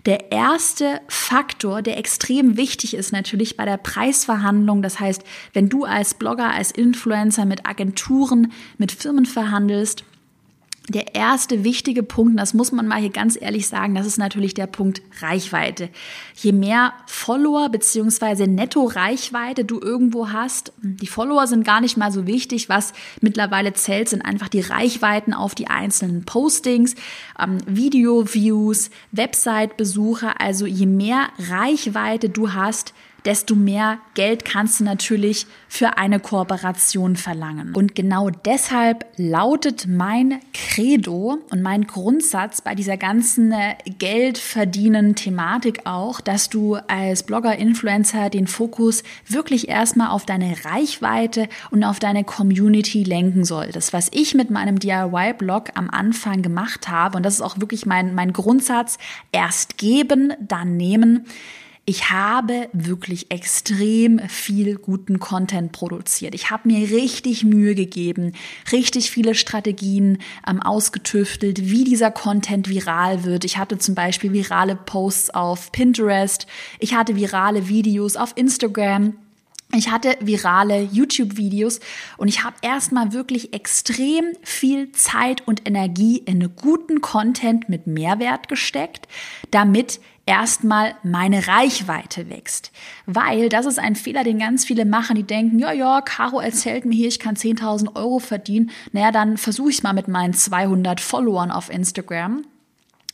Der 0.04 0.32
erste 0.32 1.00
Faktor, 1.06 1.80
der 1.80 1.96
extrem 1.96 2.56
wichtig 2.56 2.94
ist 2.94 3.12
natürlich 3.12 3.56
bei 3.56 3.64
der 3.64 3.76
Preisverhandlung, 3.76 4.82
das 4.82 4.98
heißt, 4.98 5.22
wenn 5.52 5.68
du 5.68 5.84
als 5.84 6.14
Blogger, 6.14 6.50
als 6.50 6.72
Influencer 6.72 7.44
mit 7.44 7.66
Agenturen, 7.66 8.52
mit 8.78 8.90
Firmen 8.90 9.26
verhandelst, 9.26 10.04
der 10.88 11.14
erste 11.14 11.62
wichtige 11.62 12.02
Punkt, 12.02 12.38
das 12.40 12.54
muss 12.54 12.72
man 12.72 12.88
mal 12.88 13.00
hier 13.00 13.10
ganz 13.10 13.40
ehrlich 13.40 13.68
sagen, 13.68 13.94
das 13.94 14.04
ist 14.04 14.18
natürlich 14.18 14.52
der 14.52 14.66
Punkt 14.66 15.00
Reichweite. 15.20 15.88
Je 16.34 16.52
mehr 16.52 16.92
Follower 17.06 17.68
beziehungsweise 17.68 18.48
Netto-Reichweite 18.48 19.64
du 19.64 19.80
irgendwo 19.80 20.30
hast, 20.30 20.72
die 20.82 21.06
Follower 21.06 21.46
sind 21.46 21.64
gar 21.64 21.80
nicht 21.80 21.96
mal 21.96 22.10
so 22.10 22.26
wichtig. 22.26 22.68
Was 22.68 22.94
mittlerweile 23.20 23.74
zählt, 23.74 24.08
sind 24.08 24.22
einfach 24.22 24.48
die 24.48 24.60
Reichweiten 24.60 25.34
auf 25.34 25.54
die 25.54 25.68
einzelnen 25.68 26.24
Postings, 26.24 26.96
ähm, 27.38 27.58
Video-Views, 27.66 28.90
Website-Besucher. 29.12 30.40
Also 30.40 30.66
je 30.66 30.86
mehr 30.86 31.28
Reichweite 31.48 32.28
du 32.28 32.54
hast, 32.54 32.92
desto 33.24 33.54
mehr 33.54 33.98
Geld 34.14 34.44
kannst 34.44 34.80
du 34.80 34.84
natürlich 34.84 35.46
für 35.68 35.96
eine 35.96 36.20
Kooperation 36.20 37.16
verlangen. 37.16 37.74
Und 37.74 37.94
genau 37.94 38.30
deshalb 38.30 39.06
lautet 39.16 39.86
mein 39.86 40.40
Credo 40.52 41.38
und 41.50 41.62
mein 41.62 41.86
Grundsatz 41.86 42.60
bei 42.60 42.74
dieser 42.74 42.96
ganzen 42.96 43.52
äh, 43.52 43.74
Geldverdienen 43.98 45.14
Thematik 45.14 45.82
auch, 45.84 46.20
dass 46.20 46.48
du 46.48 46.76
als 46.88 47.22
Blogger, 47.22 47.56
Influencer 47.56 48.30
den 48.30 48.46
Fokus 48.46 49.02
wirklich 49.28 49.68
erstmal 49.68 50.10
auf 50.10 50.26
deine 50.26 50.54
Reichweite 50.64 51.48
und 51.70 51.84
auf 51.84 51.98
deine 51.98 52.24
Community 52.24 53.04
lenken 53.04 53.44
solltest. 53.44 53.92
Was 53.92 54.08
ich 54.12 54.34
mit 54.34 54.50
meinem 54.50 54.78
DIY-Blog 54.78 55.70
am 55.74 55.90
Anfang 55.90 56.42
gemacht 56.42 56.88
habe, 56.88 57.16
und 57.16 57.22
das 57.22 57.34
ist 57.34 57.42
auch 57.42 57.60
wirklich 57.60 57.86
mein, 57.86 58.14
mein 58.14 58.32
Grundsatz, 58.32 58.98
erst 59.30 59.78
geben, 59.78 60.32
dann 60.40 60.76
nehmen 60.76 61.26
ich 61.84 62.10
habe 62.10 62.68
wirklich 62.72 63.32
extrem 63.32 64.20
viel 64.28 64.76
guten 64.76 65.18
Content 65.18 65.72
produziert. 65.72 66.32
Ich 66.32 66.50
habe 66.50 66.68
mir 66.68 66.90
richtig 66.90 67.42
Mühe 67.42 67.74
gegeben, 67.74 68.34
richtig 68.70 69.10
viele 69.10 69.34
Strategien 69.34 70.18
ähm, 70.48 70.62
ausgetüftelt, 70.62 71.70
wie 71.70 71.82
dieser 71.82 72.12
Content 72.12 72.68
viral 72.68 73.24
wird. 73.24 73.44
Ich 73.44 73.58
hatte 73.58 73.78
zum 73.78 73.96
Beispiel 73.96 74.32
virale 74.32 74.76
Posts 74.76 75.30
auf 75.30 75.72
Pinterest. 75.72 76.46
Ich 76.78 76.94
hatte 76.94 77.16
virale 77.16 77.68
Videos 77.68 78.16
auf 78.16 78.32
Instagram. 78.36 79.14
Ich 79.74 79.90
hatte 79.90 80.16
virale 80.20 80.82
YouTube-Videos 80.82 81.80
und 82.18 82.28
ich 82.28 82.44
habe 82.44 82.54
erstmal 82.60 83.12
wirklich 83.14 83.54
extrem 83.54 84.24
viel 84.42 84.92
Zeit 84.92 85.48
und 85.48 85.66
Energie 85.66 86.18
in 86.18 86.54
guten 86.54 87.00
Content 87.00 87.70
mit 87.70 87.86
Mehrwert 87.86 88.48
gesteckt, 88.48 89.08
damit 89.50 89.98
erstmal 90.32 90.94
meine 91.02 91.46
Reichweite 91.46 92.30
wächst. 92.30 92.72
Weil 93.04 93.50
das 93.50 93.66
ist 93.66 93.78
ein 93.78 93.96
Fehler, 93.96 94.24
den 94.24 94.38
ganz 94.38 94.64
viele 94.64 94.86
machen, 94.86 95.14
die 95.14 95.24
denken, 95.24 95.58
ja, 95.58 95.72
ja, 95.72 96.00
Caro 96.00 96.40
erzählt 96.40 96.86
mir 96.86 96.94
hier, 96.94 97.08
ich 97.08 97.18
kann 97.18 97.36
10.000 97.36 97.96
Euro 97.96 98.18
verdienen. 98.18 98.70
Naja, 98.92 99.12
dann 99.12 99.36
versuche 99.36 99.68
ich 99.68 99.82
mal 99.82 99.92
mit 99.92 100.08
meinen 100.08 100.32
200 100.32 101.02
Followern 101.02 101.50
auf 101.50 101.70
Instagram. 101.70 102.44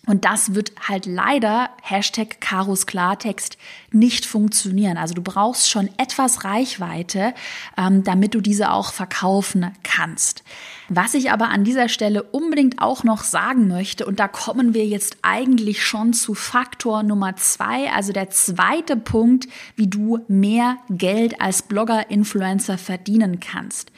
Und 0.07 0.25
das 0.25 0.55
wird 0.55 0.71
halt 0.89 1.07
leider, 1.07 1.71
Hashtag 1.83 2.41
Karos 2.41 2.87
Klartext, 2.87 3.59
nicht 3.91 4.25
funktionieren. 4.25 4.97
Also 4.97 5.15
du 5.15 5.21
brauchst 5.21 5.69
schon 5.69 5.91
etwas 5.99 6.45
Reichweite, 6.45 7.35
ähm, 7.77 8.05
damit 8.05 8.35
du 8.35 8.41
diese 8.41 8.71
auch 8.71 8.93
verkaufen 8.93 9.73
kannst. 9.83 10.45
Was 10.91 11.13
ich 11.13 11.31
aber 11.31 11.51
an 11.51 11.65
dieser 11.65 11.91
Stelle 11.91 12.23
unbedingt 12.23 12.81
auch 12.81 13.05
noch 13.05 13.23
sagen 13.23 13.69
möchte, 13.69 14.07
und 14.07 14.19
da 14.21 14.27
kommen 14.27 14.73
wir 14.73 14.87
jetzt 14.87 15.19
eigentlich 15.21 15.85
schon 15.85 16.15
zu 16.15 16.33
Faktor 16.33 17.03
Nummer 17.03 17.37
zwei, 17.37 17.91
also 17.93 18.13
der 18.13 18.31
zweite 18.31 18.97
Punkt, 18.97 19.49
wie 19.77 19.89
du 19.89 20.21
mehr 20.29 20.79
Geld 20.89 21.43
als 21.43 21.61
Blogger, 21.61 22.11
Influencer 22.11 22.79
verdienen 22.79 23.39
kannst. 23.39 23.93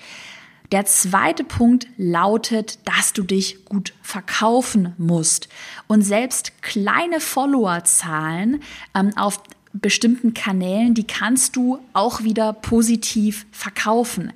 Der 0.72 0.84
zweite 0.84 1.44
Punkt 1.44 1.86
lautet, 1.96 2.78
dass 2.86 3.12
du 3.12 3.22
dich 3.22 3.64
gut 3.64 3.92
verkaufen 4.02 4.94
musst. 4.98 5.48
Und 5.88 6.02
selbst 6.02 6.62
kleine 6.62 7.20
Followerzahlen 7.20 8.62
ähm, 8.94 9.16
auf 9.16 9.42
bestimmten 9.72 10.34
Kanälen, 10.34 10.94
die 10.94 11.06
kannst 11.06 11.56
du 11.56 11.78
auch 11.92 12.22
wieder 12.22 12.52
positiv 12.52 13.46
verkaufen. 13.52 14.32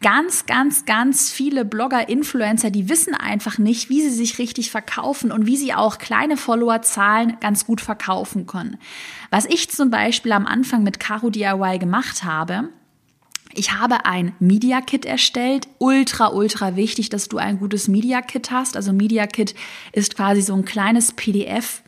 Ganz, 0.00 0.46
ganz, 0.46 0.84
ganz 0.84 1.30
viele 1.30 1.64
Blogger, 1.64 2.08
Influencer, 2.08 2.70
die 2.70 2.88
wissen 2.88 3.14
einfach 3.14 3.58
nicht, 3.58 3.88
wie 3.88 4.02
sie 4.02 4.10
sich 4.10 4.38
richtig 4.38 4.72
verkaufen 4.72 5.30
und 5.30 5.46
wie 5.46 5.56
sie 5.56 5.74
auch 5.74 5.98
kleine 5.98 6.36
Followerzahlen 6.36 7.36
ganz 7.38 7.64
gut 7.64 7.80
verkaufen 7.80 8.48
können. 8.48 8.78
Was 9.30 9.44
ich 9.44 9.70
zum 9.70 9.90
Beispiel 9.90 10.32
am 10.32 10.46
Anfang 10.46 10.82
mit 10.82 10.98
Caro 10.98 11.30
DIY 11.30 11.78
gemacht 11.78 12.24
habe, 12.24 12.70
ich 13.54 13.72
habe 13.72 14.06
ein 14.06 14.34
Media 14.40 14.80
Kit 14.80 15.04
erstellt. 15.04 15.68
Ultra, 15.78 16.32
ultra 16.32 16.74
wichtig, 16.74 17.10
dass 17.10 17.28
du 17.28 17.36
ein 17.36 17.58
gutes 17.58 17.86
Media 17.86 18.22
Kit 18.22 18.50
hast. 18.50 18.76
Also 18.76 18.92
Media 18.92 19.26
Kit 19.26 19.54
ist 19.92 20.16
quasi 20.16 20.40
so 20.40 20.54
ein 20.54 20.64
kleines 20.64 21.12
PDF, 21.12 21.81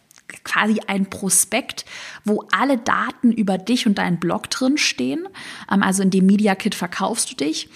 quasi 0.44 0.80
ein 0.86 1.10
Prospekt, 1.10 1.84
wo 2.24 2.44
alle 2.50 2.78
Daten 2.78 3.30
über 3.32 3.58
dich 3.58 3.86
und 3.86 3.98
deinen 3.98 4.18
Blog 4.18 4.50
drin 4.50 4.78
stehen. 4.78 5.28
Ähm, 5.70 5.82
also 5.82 6.02
in 6.02 6.10
dem 6.10 6.26
Media 6.26 6.54
Kit 6.54 6.74
verkaufst 6.74 7.30
du 7.30 7.36
dich. 7.36 7.68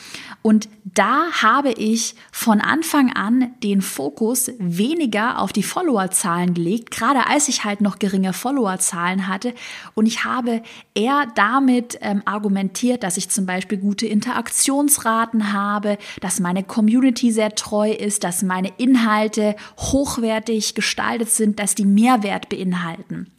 Und 0.43 0.69
da 0.85 1.31
habe 1.43 1.73
ich 1.73 2.15
von 2.33 2.61
Anfang 2.61 3.13
an 3.13 3.53
den 3.63 3.83
Fokus 3.83 4.51
weniger 4.59 5.41
auf 5.41 5.53
die 5.53 5.63
Followerzahlen 5.63 6.55
gelegt, 6.55 6.91
gerade 6.91 7.27
als 7.27 7.49
ich 7.49 7.65
halt 7.65 7.81
noch 7.81 7.99
geringe 7.99 8.33
Followerzahlen 8.33 9.27
hatte. 9.27 9.53
Und 9.95 10.07
ich 10.07 10.25
habe 10.25 10.63
eher 10.95 11.27
damit 11.35 11.99
ähm, 12.01 12.23
argumentiert, 12.25 13.03
dass 13.03 13.17
ich 13.17 13.29
zum 13.29 13.47
Beispiel 13.47 13.79
gute 13.79 14.07
Interaktionsraten 14.07 15.53
habe, 15.53 15.99
dass 16.21 16.41
meine 16.41 16.63
Community 16.63 17.33
sehr 17.33 17.55
treu 17.55 17.91
ist, 17.91 18.25
dass 18.25 18.43
meine 18.43 18.73
Inhalte 18.79 19.57
hochwertig 19.77 20.75
gestaltet 20.75 21.31
sind, 21.31 21.59
dass 21.59 21.75
die 21.75 21.85
Mehrwert 21.85 22.48
beinhalten. 22.49 23.31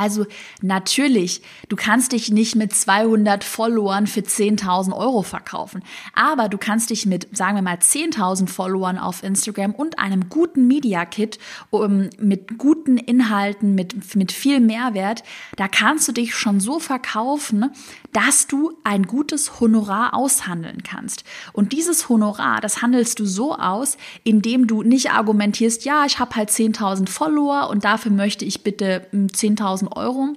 Also 0.00 0.24
natürlich, 0.62 1.42
du 1.68 1.76
kannst 1.76 2.12
dich 2.12 2.30
nicht 2.30 2.56
mit 2.56 2.74
200 2.74 3.44
Followern 3.44 4.06
für 4.06 4.20
10.000 4.20 4.96
Euro 4.96 5.20
verkaufen, 5.20 5.84
aber 6.14 6.48
du 6.48 6.56
kannst 6.56 6.88
dich 6.88 7.04
mit, 7.04 7.28
sagen 7.36 7.56
wir 7.56 7.62
mal, 7.62 7.76
10.000 7.76 8.48
Followern 8.48 8.96
auf 8.96 9.22
Instagram 9.22 9.74
und 9.74 9.98
einem 9.98 10.30
guten 10.30 10.66
Media 10.66 11.04
Kit 11.04 11.38
um, 11.68 12.08
mit 12.18 12.56
guten 12.56 12.96
Inhalten, 12.96 13.74
mit, 13.74 14.16
mit 14.16 14.32
viel 14.32 14.60
Mehrwert, 14.60 15.22
da 15.56 15.68
kannst 15.68 16.08
du 16.08 16.12
dich 16.12 16.34
schon 16.34 16.60
so 16.60 16.78
verkaufen, 16.78 17.70
dass 18.14 18.46
du 18.46 18.72
ein 18.84 19.02
gutes 19.02 19.60
Honorar 19.60 20.14
aushandeln 20.14 20.82
kannst. 20.82 21.24
Und 21.52 21.74
dieses 21.74 22.08
Honorar, 22.08 22.62
das 22.62 22.80
handelst 22.80 23.20
du 23.20 23.26
so 23.26 23.54
aus, 23.54 23.98
indem 24.24 24.66
du 24.66 24.82
nicht 24.82 25.10
argumentierst, 25.10 25.84
ja, 25.84 26.06
ich 26.06 26.18
habe 26.18 26.36
halt 26.36 26.48
10.000 26.48 27.06
Follower 27.10 27.68
und 27.68 27.84
dafür 27.84 28.12
möchte 28.12 28.46
ich 28.46 28.64
bitte 28.64 29.06
10.000 29.12 29.60
1000 29.60 29.89
Euro. 29.92 30.34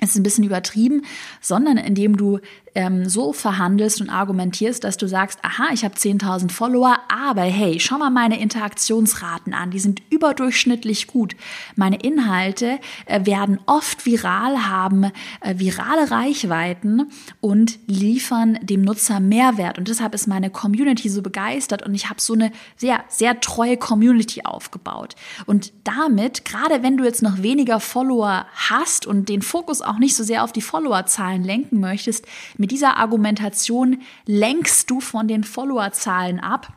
Ist 0.00 0.16
ein 0.16 0.22
bisschen 0.22 0.44
übertrieben, 0.44 1.02
sondern 1.40 1.76
indem 1.76 2.16
du 2.16 2.40
ähm, 2.74 3.08
so 3.08 3.32
verhandelst 3.32 4.00
und 4.00 4.10
argumentierst, 4.10 4.82
dass 4.82 4.96
du 4.96 5.06
sagst, 5.06 5.38
aha, 5.42 5.68
ich 5.72 5.84
habe 5.84 5.94
10.000 5.94 6.50
Follower, 6.50 6.98
aber 7.08 7.42
hey, 7.42 7.78
schau 7.78 7.98
mal 7.98 8.10
meine 8.10 8.40
Interaktionsraten 8.40 9.54
an, 9.54 9.70
die 9.70 9.78
sind 9.78 10.02
überdurchschnittlich 10.10 11.06
gut. 11.06 11.36
Meine 11.76 11.96
Inhalte 11.96 12.80
äh, 13.06 13.24
werden 13.26 13.60
oft 13.66 14.06
viral, 14.06 14.68
haben 14.68 15.04
äh, 15.40 15.58
virale 15.58 16.10
Reichweiten 16.10 17.10
und 17.40 17.78
liefern 17.86 18.58
dem 18.62 18.82
Nutzer 18.82 19.20
Mehrwert. 19.20 19.78
Und 19.78 19.88
deshalb 19.88 20.14
ist 20.14 20.26
meine 20.26 20.50
Community 20.50 21.08
so 21.08 21.22
begeistert 21.22 21.82
und 21.82 21.94
ich 21.94 22.10
habe 22.10 22.20
so 22.20 22.34
eine 22.34 22.50
sehr, 22.76 23.04
sehr 23.08 23.40
treue 23.40 23.76
Community 23.76 24.42
aufgebaut. 24.44 25.14
Und 25.46 25.72
damit, 25.84 26.44
gerade 26.44 26.82
wenn 26.82 26.96
du 26.96 27.04
jetzt 27.04 27.22
noch 27.22 27.42
weniger 27.42 27.78
Follower 27.78 28.46
hast 28.54 29.06
und 29.06 29.28
den 29.28 29.42
Fokus 29.42 29.80
auch 29.80 29.98
nicht 29.98 30.16
so 30.16 30.24
sehr 30.24 30.42
auf 30.42 30.52
die 30.52 30.60
Followerzahlen 30.60 31.44
lenken 31.44 31.78
möchtest, 31.78 32.26
mit 32.64 32.70
dieser 32.70 32.96
Argumentation 32.96 34.00
lenkst 34.24 34.88
du 34.88 34.98
von 35.02 35.28
den 35.28 35.44
Followerzahlen 35.44 36.40
ab 36.40 36.72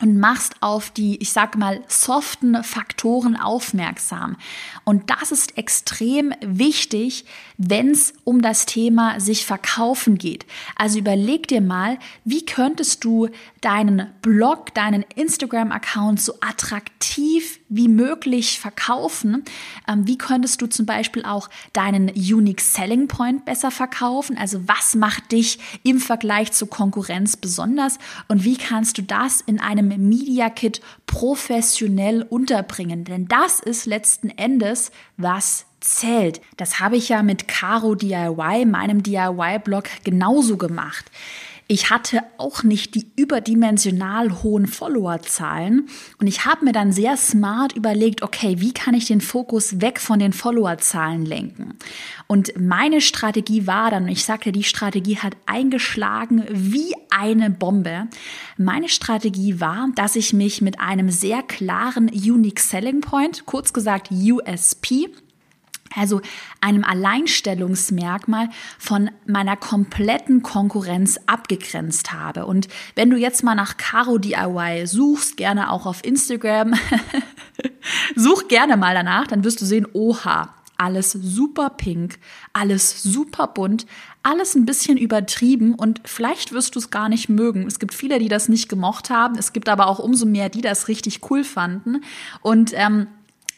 und 0.00 0.18
machst 0.18 0.56
auf 0.60 0.90
die, 0.90 1.16
ich 1.20 1.32
sag 1.32 1.56
mal, 1.56 1.82
soften 1.88 2.62
Faktoren 2.62 3.36
aufmerksam. 3.36 4.36
Und 4.84 5.10
das 5.10 5.32
ist 5.32 5.58
extrem 5.58 6.32
wichtig, 6.40 7.24
wenn 7.56 7.90
es 7.90 8.12
um 8.24 8.40
das 8.40 8.66
Thema 8.66 9.18
sich 9.18 9.44
verkaufen 9.44 10.16
geht. 10.18 10.46
Also 10.76 10.98
überleg 10.98 11.48
dir 11.48 11.60
mal, 11.60 11.98
wie 12.24 12.46
könntest 12.46 13.04
du 13.04 13.28
deinen 13.60 14.06
Blog, 14.22 14.72
deinen 14.74 15.04
Instagram-Account 15.16 16.20
so 16.20 16.34
attraktiv 16.40 17.58
wie 17.68 17.88
möglich 17.88 18.60
verkaufen? 18.60 19.44
Ähm, 19.88 20.06
wie 20.06 20.16
könntest 20.16 20.62
du 20.62 20.66
zum 20.66 20.86
Beispiel 20.86 21.24
auch 21.24 21.50
deinen 21.72 22.10
Unique 22.10 22.60
Selling 22.60 23.08
Point 23.08 23.44
besser 23.44 23.70
verkaufen? 23.70 24.38
Also 24.38 24.66
was 24.68 24.94
macht 24.94 25.32
dich 25.32 25.58
im 25.82 25.98
Vergleich 25.98 26.52
zur 26.52 26.70
Konkurrenz 26.70 27.36
besonders? 27.36 27.98
Und 28.28 28.44
wie 28.44 28.56
kannst 28.56 28.98
du 28.98 29.02
das 29.02 29.40
in 29.40 29.60
einem 29.60 29.87
Media 29.96 30.50
Kit 30.50 30.82
professionell 31.06 32.22
unterbringen? 32.28 33.04
Denn 33.04 33.26
das 33.28 33.60
ist 33.60 33.86
letzten 33.86 34.28
Endes, 34.28 34.90
was 35.16 35.64
zählt. 35.80 36.40
Das 36.56 36.80
habe 36.80 36.96
ich 36.96 37.08
ja 37.08 37.22
mit 37.22 37.48
Caro 37.48 37.94
DIY, 37.94 38.66
meinem 38.66 39.02
DIY-Blog, 39.02 39.84
genauso 40.04 40.56
gemacht. 40.56 41.10
Ich 41.70 41.90
hatte 41.90 42.22
auch 42.38 42.62
nicht 42.62 42.94
die 42.94 43.12
überdimensional 43.14 44.42
hohen 44.42 44.66
Followerzahlen 44.66 45.86
und 46.18 46.26
ich 46.26 46.46
habe 46.46 46.64
mir 46.64 46.72
dann 46.72 46.92
sehr 46.92 47.18
smart 47.18 47.74
überlegt, 47.74 48.22
okay, 48.22 48.56
wie 48.58 48.72
kann 48.72 48.94
ich 48.94 49.04
den 49.04 49.20
Fokus 49.20 49.82
weg 49.82 50.00
von 50.00 50.18
den 50.18 50.32
Followerzahlen 50.32 51.26
lenken? 51.26 51.74
Und 52.26 52.58
meine 52.58 53.02
Strategie 53.02 53.66
war 53.66 53.90
dann, 53.90 54.08
ich 54.08 54.24
sagte, 54.24 54.50
die 54.50 54.64
Strategie 54.64 55.18
hat 55.18 55.36
eingeschlagen 55.44 56.42
wie 56.48 56.94
eine 57.10 57.50
Bombe. 57.50 58.08
Meine 58.56 58.88
Strategie 58.88 59.60
war, 59.60 59.90
dass 59.94 60.16
ich 60.16 60.32
mich 60.32 60.62
mit 60.62 60.80
einem 60.80 61.10
sehr 61.10 61.42
klaren 61.42 62.08
Unique 62.08 62.60
Selling 62.60 63.02
Point, 63.02 63.44
kurz 63.44 63.74
gesagt 63.74 64.10
USP, 64.10 65.10
also 65.94 66.20
einem 66.60 66.84
Alleinstellungsmerkmal 66.84 68.48
von 68.78 69.10
meiner 69.26 69.56
kompletten 69.56 70.42
Konkurrenz 70.42 71.18
abgegrenzt 71.26 72.12
habe. 72.12 72.46
Und 72.46 72.68
wenn 72.94 73.10
du 73.10 73.16
jetzt 73.16 73.42
mal 73.42 73.54
nach 73.54 73.76
Caro 73.76 74.18
DIY 74.18 74.86
suchst, 74.86 75.36
gerne 75.36 75.70
auch 75.70 75.86
auf 75.86 76.04
Instagram, 76.04 76.74
such 78.16 78.48
gerne 78.48 78.76
mal 78.76 78.94
danach, 78.94 79.26
dann 79.26 79.44
wirst 79.44 79.60
du 79.60 79.64
sehen, 79.64 79.86
oha, 79.92 80.54
alles 80.78 81.10
super 81.10 81.70
pink, 81.70 82.18
alles 82.52 83.02
super 83.02 83.48
bunt, 83.48 83.84
alles 84.22 84.54
ein 84.54 84.64
bisschen 84.64 84.96
übertrieben 84.96 85.74
und 85.74 86.00
vielleicht 86.04 86.52
wirst 86.52 86.76
du 86.76 86.78
es 86.78 86.90
gar 86.90 87.08
nicht 87.08 87.28
mögen. 87.28 87.66
Es 87.66 87.80
gibt 87.80 87.94
viele, 87.94 88.20
die 88.20 88.28
das 88.28 88.48
nicht 88.48 88.68
gemocht 88.68 89.10
haben. 89.10 89.36
Es 89.36 89.52
gibt 89.52 89.68
aber 89.68 89.88
auch 89.88 89.98
umso 89.98 90.24
mehr, 90.24 90.48
die 90.48 90.60
das 90.60 90.86
richtig 90.86 91.30
cool 91.30 91.42
fanden. 91.42 92.02
Und 92.42 92.72
ähm, 92.74 93.08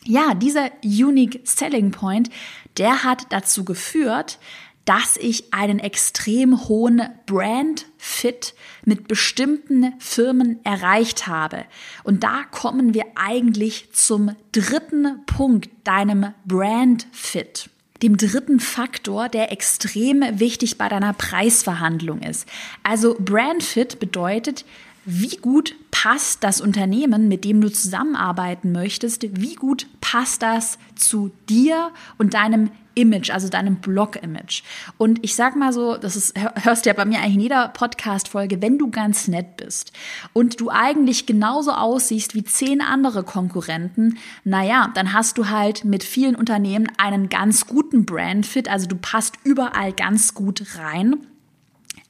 ja, 0.04 0.34
dieser 0.34 0.70
Unique 0.84 1.40
Selling 1.44 1.90
Point, 1.90 2.30
der 2.78 3.04
hat 3.04 3.26
dazu 3.30 3.64
geführt, 3.64 4.38
dass 4.84 5.16
ich 5.16 5.52
einen 5.52 5.78
extrem 5.78 6.66
hohen 6.68 7.02
Brand 7.26 7.86
Fit 7.98 8.54
mit 8.84 9.08
bestimmten 9.08 9.92
Firmen 9.98 10.58
erreicht 10.64 11.26
habe. 11.26 11.64
Und 12.02 12.24
da 12.24 12.44
kommen 12.50 12.94
wir 12.94 13.04
eigentlich 13.14 13.92
zum 13.92 14.34
dritten 14.52 15.24
Punkt, 15.26 15.70
deinem 15.84 16.32
Brand 16.44 17.06
Fit. 17.12 17.68
Dem 18.02 18.16
dritten 18.16 18.58
Faktor, 18.58 19.28
der 19.28 19.52
extrem 19.52 20.24
wichtig 20.40 20.78
bei 20.78 20.88
deiner 20.88 21.12
Preisverhandlung 21.12 22.22
ist. 22.22 22.48
Also 22.82 23.14
Brand 23.18 23.62
Fit 23.62 24.00
bedeutet, 24.00 24.64
wie 25.11 25.37
gut 25.37 25.75
passt 25.90 26.44
das 26.44 26.61
Unternehmen, 26.61 27.29
mit 27.29 27.44
dem 27.44 27.61
du 27.61 27.70
zusammenarbeiten 27.70 28.73
möchtest, 28.73 29.23
wie 29.40 29.55
gut 29.55 29.87
passt 30.01 30.42
das 30.42 30.79
zu 30.94 31.31
dir 31.49 31.90
und 32.16 32.35
deinem 32.35 32.70
Image, 32.94 33.31
also 33.31 33.49
deinem 33.49 33.77
Blog-Image. 33.77 34.62
Und 34.99 35.23
ich 35.23 35.35
sag 35.35 35.57
mal 35.57 35.73
so, 35.73 35.96
das 35.96 36.16
ist, 36.16 36.35
hörst 36.62 36.87
ja 36.87 36.92
bei 36.92 37.05
mir 37.05 37.18
eigentlich 37.18 37.35
in 37.35 37.40
jeder 37.40 37.68
Podcast-Folge, 37.68 38.62
wenn 38.62 38.79
du 38.79 38.90
ganz 38.90 39.29
nett 39.29 39.57
bist 39.57 39.92
und 40.33 40.61
du 40.61 40.70
eigentlich 40.70 41.27
genauso 41.27 41.73
aussiehst 41.73 42.35
wie 42.35 42.44
zehn 42.44 42.81
andere 42.81 43.23
Konkurrenten, 43.23 44.18
naja, 44.44 44.90
dann 44.94 45.12
hast 45.12 45.38
du 45.38 45.49
halt 45.49 45.85
mit 45.85 46.03
vielen 46.03 46.35
Unternehmen 46.35 46.88
einen 46.99 47.29
ganz 47.29 47.66
guten 47.66 48.05
Brand-Fit, 48.05 48.68
also 48.68 48.87
du 48.87 48.96
passt 48.96 49.35
überall 49.44 49.92
ganz 49.92 50.35
gut 50.35 50.62
rein 50.77 51.27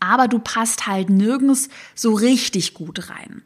aber 0.00 0.28
du 0.28 0.38
passt 0.38 0.86
halt 0.86 1.10
nirgends 1.10 1.68
so 1.94 2.14
richtig 2.14 2.74
gut 2.74 3.10
rein. 3.10 3.42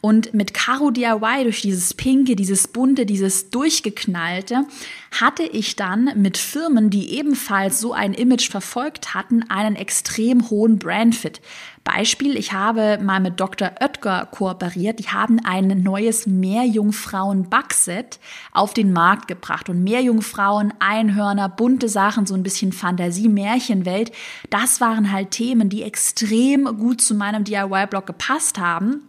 Und 0.00 0.34
mit 0.34 0.54
Caro 0.54 0.90
DIY 0.90 1.44
durch 1.44 1.60
dieses 1.60 1.94
Pinke, 1.94 2.34
dieses 2.34 2.66
Bunte, 2.68 3.06
dieses 3.06 3.50
Durchgeknallte 3.50 4.64
hatte 5.12 5.42
ich 5.42 5.76
dann 5.76 6.10
mit 6.16 6.38
Firmen, 6.38 6.90
die 6.90 7.14
ebenfalls 7.14 7.80
so 7.80 7.92
ein 7.92 8.14
Image 8.14 8.50
verfolgt 8.50 9.14
hatten, 9.14 9.44
einen 9.50 9.76
extrem 9.76 10.50
hohen 10.50 10.78
Brandfit. 10.78 11.40
Beispiel, 11.88 12.36
ich 12.36 12.52
habe 12.52 12.98
mal 13.02 13.18
mit 13.18 13.40
Dr. 13.40 13.70
Oetker 13.80 14.28
kooperiert. 14.30 14.98
Die 14.98 15.08
haben 15.08 15.40
ein 15.42 15.82
neues 15.82 16.26
Meerjungfrauen-Backset 16.26 18.18
auf 18.52 18.74
den 18.74 18.92
Markt 18.92 19.26
gebracht. 19.26 19.70
Und 19.70 19.82
Meerjungfrauen, 19.84 20.74
Einhörner, 20.80 21.48
bunte 21.48 21.88
Sachen, 21.88 22.26
so 22.26 22.34
ein 22.34 22.42
bisschen 22.42 22.72
Fantasie, 22.72 23.30
Märchenwelt, 23.30 24.12
das 24.50 24.82
waren 24.82 25.10
halt 25.12 25.30
Themen, 25.30 25.70
die 25.70 25.82
extrem 25.82 26.66
gut 26.76 27.00
zu 27.00 27.14
meinem 27.14 27.44
DIY-Blog 27.44 28.06
gepasst 28.06 28.58
haben. 28.58 29.07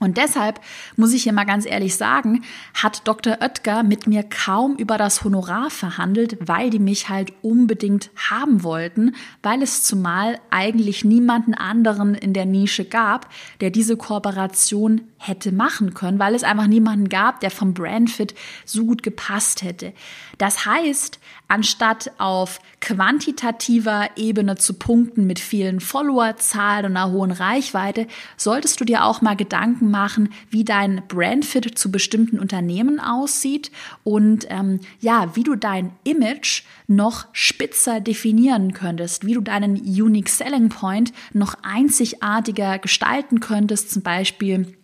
Und 0.00 0.16
deshalb 0.16 0.60
muss 0.96 1.12
ich 1.12 1.24
hier 1.24 1.34
mal 1.34 1.44
ganz 1.44 1.66
ehrlich 1.66 1.94
sagen, 1.94 2.42
hat 2.72 3.06
Dr. 3.06 3.36
Oetker 3.42 3.82
mit 3.82 4.06
mir 4.06 4.22
kaum 4.22 4.76
über 4.76 4.96
das 4.96 5.22
Honorar 5.24 5.68
verhandelt, 5.68 6.38
weil 6.40 6.70
die 6.70 6.78
mich 6.78 7.10
halt 7.10 7.34
unbedingt 7.42 8.10
haben 8.16 8.62
wollten, 8.62 9.14
weil 9.42 9.62
es 9.62 9.84
zumal 9.84 10.40
eigentlich 10.48 11.04
niemanden 11.04 11.52
anderen 11.52 12.14
in 12.14 12.32
der 12.32 12.46
Nische 12.46 12.86
gab, 12.86 13.28
der 13.60 13.68
diese 13.68 13.98
Kooperation 13.98 15.02
hätte 15.18 15.52
machen 15.52 15.92
können, 15.92 16.18
weil 16.18 16.34
es 16.34 16.44
einfach 16.44 16.66
niemanden 16.66 17.10
gab, 17.10 17.40
der 17.40 17.50
vom 17.50 17.74
Brandfit 17.74 18.34
so 18.64 18.86
gut 18.86 19.02
gepasst 19.02 19.62
hätte. 19.62 19.92
Das 20.40 20.64
heißt, 20.64 21.18
anstatt 21.48 22.12
auf 22.16 22.60
quantitativer 22.80 24.08
Ebene 24.16 24.56
zu 24.56 24.72
punkten 24.72 25.26
mit 25.26 25.38
vielen 25.38 25.80
Followerzahlen 25.80 26.86
und 26.86 26.96
einer 26.96 27.12
hohen 27.12 27.30
Reichweite, 27.30 28.06
solltest 28.38 28.80
du 28.80 28.86
dir 28.86 29.04
auch 29.04 29.20
mal 29.20 29.36
Gedanken 29.36 29.90
machen, 29.90 30.32
wie 30.48 30.64
dein 30.64 31.02
Brandfit 31.08 31.76
zu 31.78 31.92
bestimmten 31.92 32.38
Unternehmen 32.38 33.00
aussieht 33.00 33.70
und 34.02 34.46
ähm, 34.48 34.80
ja, 35.00 35.36
wie 35.36 35.42
du 35.42 35.56
dein 35.56 35.92
Image 36.04 36.62
noch 36.86 37.26
spitzer 37.32 38.00
definieren 38.00 38.72
könntest, 38.72 39.26
wie 39.26 39.34
du 39.34 39.42
deinen 39.42 39.76
Unique 39.76 40.30
Selling 40.30 40.70
Point 40.70 41.12
noch 41.34 41.54
einzigartiger 41.62 42.78
gestalten 42.78 43.40
könntest, 43.40 43.90
zum 43.90 44.00
Beispiel 44.00 44.74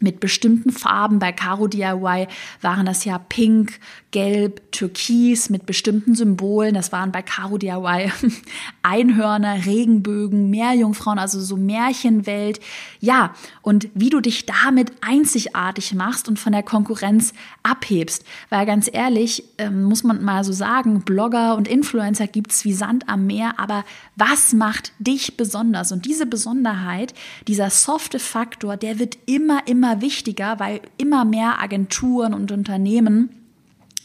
mit 0.00 0.20
bestimmten 0.20 0.70
Farben. 0.70 1.18
Bei 1.18 1.32
Caro 1.32 1.66
DIY 1.66 2.28
waren 2.60 2.86
das 2.86 3.04
ja 3.04 3.18
pink, 3.18 3.80
gelb, 4.10 4.72
türkis 4.72 5.50
mit 5.50 5.66
bestimmten 5.66 6.14
Symbolen. 6.14 6.74
Das 6.74 6.92
waren 6.92 7.12
bei 7.12 7.22
Caro 7.22 7.58
DIY 7.58 8.10
Einhörner, 8.82 9.66
Regenbögen, 9.66 10.50
Meerjungfrauen, 10.50 11.18
also 11.18 11.40
so 11.40 11.56
Märchenwelt. 11.56 12.60
Ja, 13.00 13.34
und 13.62 13.88
wie 13.94 14.10
du 14.10 14.20
dich 14.20 14.46
damit 14.46 14.92
einzigartig 15.00 15.94
machst 15.94 16.28
und 16.28 16.38
von 16.38 16.52
der 16.52 16.62
Konkurrenz 16.62 17.32
abhebst. 17.62 18.24
Weil 18.48 18.66
ganz 18.66 18.88
ehrlich, 18.92 19.44
ähm, 19.58 19.84
muss 19.84 20.04
man 20.04 20.22
mal 20.22 20.44
so 20.44 20.52
sagen, 20.52 21.02
Blogger 21.02 21.56
und 21.56 21.68
Influencer 21.68 22.26
gibt's 22.26 22.64
wie 22.64 22.72
Sand 22.72 23.08
am 23.08 23.26
Meer, 23.26 23.58
aber 23.58 23.84
was 24.16 24.52
macht 24.52 24.92
dich 24.98 25.36
besonders? 25.36 25.92
Und 25.92 26.04
diese 26.04 26.26
Besonderheit, 26.26 27.14
dieser 27.48 27.70
softe 27.70 28.18
Faktor, 28.18 28.76
der 28.76 28.98
wird 28.98 29.18
immer, 29.26 29.66
immer 29.66 29.79
wichtiger, 30.00 30.58
weil 30.58 30.80
immer 30.96 31.24
mehr 31.24 31.60
Agenturen 31.60 32.34
und 32.34 32.52
Unternehmen 32.52 33.30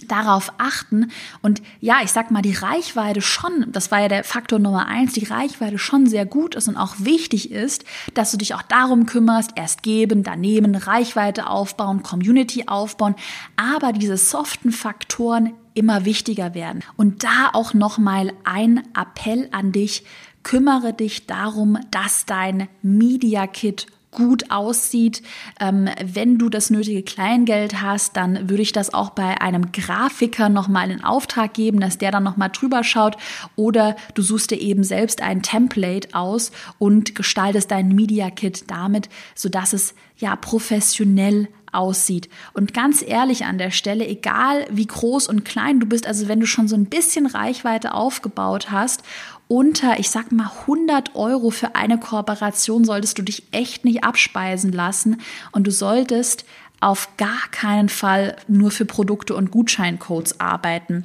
darauf 0.08 0.52
achten. 0.58 1.12
Und 1.42 1.62
ja, 1.80 2.00
ich 2.04 2.12
sag 2.12 2.32
mal, 2.32 2.42
die 2.42 2.54
Reichweite 2.54 3.22
schon, 3.22 3.68
das 3.72 3.92
war 3.92 4.02
ja 4.02 4.08
der 4.08 4.24
Faktor 4.24 4.60
Nummer 4.60 4.88
eins, 4.88 5.14
die 5.14 5.26
Reichweite 5.26 5.78
schon 5.78 6.06
sehr 6.08 6.26
gut 6.26 6.56
ist 6.56 6.68
und 6.68 6.78
auch 6.78 6.96
wichtig 7.00 7.52
ist, 7.52 7.86
dass 8.14 8.32
du 8.32 8.38
dich 8.38 8.54
auch 8.54 8.62
darum 8.62 9.06
kümmerst, 9.06 9.52
erst 9.56 9.84
geben, 9.84 10.24
dann 10.24 10.42
nehmen, 10.42 10.76
Reichweite 10.76 11.48
aufbauen, 11.48 12.04
Community 12.04 12.66
aufbauen, 12.68 13.16
aber 13.56 13.94
diese 13.94 14.18
soften 14.18 14.72
Faktoren 14.72 15.54
immer 15.74 16.06
wichtiger 16.06 16.54
werden. 16.54 16.84
Und 16.98 17.24
da 17.24 17.50
auch 17.54 17.74
nochmal 17.74 18.32
ein 18.44 18.84
Appell 19.00 19.50
an 19.52 19.72
dich, 19.72 20.04
kümmere 20.44 20.94
dich 20.94 21.26
darum, 21.26 21.78
dass 21.92 22.26
dein 22.26 22.68
Media 22.82 23.48
Kit 23.48 23.88
gut 24.16 24.50
aussieht. 24.50 25.22
Ähm, 25.60 25.90
wenn 26.04 26.40
du 26.40 26.50
das 26.50 26.72
nötige 26.72 27.04
Kleingeld 27.04 27.82
hast, 27.82 28.18
dann 28.18 28.50
würde 28.50 28.64
ich 28.64 28.72
das 28.72 28.94
auch 28.94 29.12
bei 29.12 29.40
einem 29.42 29.72
Grafiker 29.72 30.50
nochmal 30.50 30.90
in 30.90 31.04
Auftrag 31.04 31.54
geben, 31.54 31.80
dass 31.80 32.00
der 32.00 32.12
dann 32.12 32.24
nochmal 32.24 32.50
drüber 32.50 32.84
schaut. 32.84 33.18
Oder 33.56 33.96
du 34.16 34.24
suchst 34.24 34.52
dir 34.52 34.60
eben 34.60 34.84
selbst 34.84 35.22
ein 35.22 35.44
Template 35.44 36.10
aus 36.14 36.52
und 36.80 37.14
gestaltest 37.14 37.70
dein 37.70 37.90
Media 37.90 38.32
Kit 38.32 38.64
damit, 38.72 39.10
sodass 39.36 39.74
es 39.74 39.94
ja 40.18 40.36
professionell 40.36 41.48
aussieht. 41.76 42.30
Und 42.54 42.74
ganz 42.74 43.04
ehrlich 43.06 43.46
an 43.46 43.58
der 43.58 43.72
Stelle, 43.72 44.08
egal 44.08 44.66
wie 44.72 44.88
groß 44.88 45.28
und 45.28 45.44
klein 45.44 45.80
du 45.80 45.86
bist, 45.86 46.08
also 46.08 46.28
wenn 46.28 46.40
du 46.40 46.48
schon 46.48 46.68
so 46.68 46.76
ein 46.76 46.86
bisschen 46.86 47.26
Reichweite 47.26 47.94
aufgebaut 47.94 48.72
hast 48.72 49.04
unter, 49.48 50.00
ich 50.00 50.10
sag 50.10 50.32
mal, 50.32 50.52
100 50.62 51.16
Euro 51.16 51.50
für 51.50 51.76
eine 51.76 52.00
Kooperation 52.00 52.84
solltest 52.84 53.18
du 53.18 53.22
dich 53.22 53.44
echt 53.52 53.86
nicht 53.86 54.04
abspeisen 54.04 54.72
lassen 54.72 55.22
und 55.52 55.68
du 55.68 55.72
solltest 55.72 56.46
auf 56.82 57.10
gar 57.18 57.48
keinen 57.52 57.90
Fall 57.90 58.36
nur 58.48 58.72
für 58.72 58.86
Produkte 58.86 59.36
und 59.36 59.52
Gutscheincodes 59.52 60.40
arbeiten. 60.40 61.04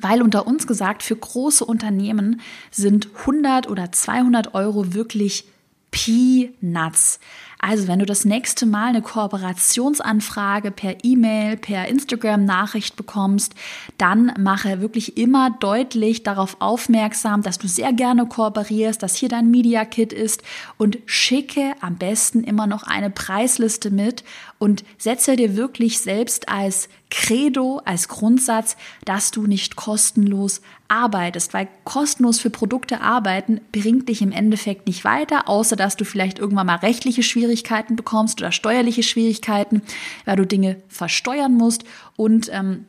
Weil 0.00 0.22
unter 0.22 0.46
uns 0.46 0.66
gesagt, 0.66 1.02
für 1.02 1.16
große 1.16 1.64
Unternehmen 1.64 2.40
sind 2.70 3.08
100 3.20 3.68
oder 3.68 3.92
200 3.92 4.54
Euro 4.54 4.94
wirklich 4.94 5.44
Peanuts. 5.90 7.18
Also 7.58 7.88
wenn 7.88 7.98
du 7.98 8.06
das 8.06 8.24
nächste 8.24 8.64
Mal 8.64 8.88
eine 8.88 9.02
Kooperationsanfrage 9.02 10.70
per 10.70 11.04
E-Mail, 11.04 11.58
per 11.58 11.88
Instagram-Nachricht 11.88 12.96
bekommst, 12.96 13.54
dann 13.98 14.32
mache 14.38 14.80
wirklich 14.80 15.18
immer 15.18 15.50
deutlich 15.60 16.22
darauf 16.22 16.56
aufmerksam, 16.60 17.42
dass 17.42 17.58
du 17.58 17.68
sehr 17.68 17.92
gerne 17.92 18.26
kooperierst, 18.26 19.02
dass 19.02 19.14
hier 19.14 19.28
dein 19.28 19.50
Media 19.50 19.84
Kit 19.84 20.14
ist 20.14 20.42
und 20.78 20.98
schicke 21.04 21.74
am 21.80 21.96
besten 21.96 22.44
immer 22.44 22.66
noch 22.66 22.84
eine 22.84 23.10
Preisliste 23.10 23.90
mit 23.90 24.24
und 24.60 24.84
setze 24.98 25.36
dir 25.36 25.56
wirklich 25.56 26.00
selbst 26.00 26.50
als 26.50 26.90
Credo, 27.10 27.80
als 27.84 28.08
Grundsatz, 28.08 28.76
dass 29.06 29.30
du 29.30 29.46
nicht 29.46 29.74
kostenlos 29.74 30.60
arbeitest, 30.86 31.54
weil 31.54 31.66
kostenlos 31.84 32.38
für 32.38 32.50
Produkte 32.50 33.00
arbeiten 33.00 33.62
bringt 33.72 34.08
dich 34.10 34.20
im 34.20 34.32
Endeffekt 34.32 34.86
nicht 34.86 35.02
weiter, 35.02 35.48
außer 35.48 35.76
dass 35.76 35.96
du 35.96 36.04
vielleicht 36.04 36.38
irgendwann 36.38 36.66
mal 36.66 36.76
rechtliche 36.76 37.22
Schwierigkeiten 37.22 37.96
bekommst 37.96 38.40
oder 38.40 38.52
steuerliche 38.52 39.02
Schwierigkeiten, 39.02 39.80
weil 40.26 40.36
du 40.36 40.46
Dinge 40.46 40.76
versteuern 40.88 41.54
musst. 41.54 41.84
Und 42.16 42.50
ähm, 42.52 42.84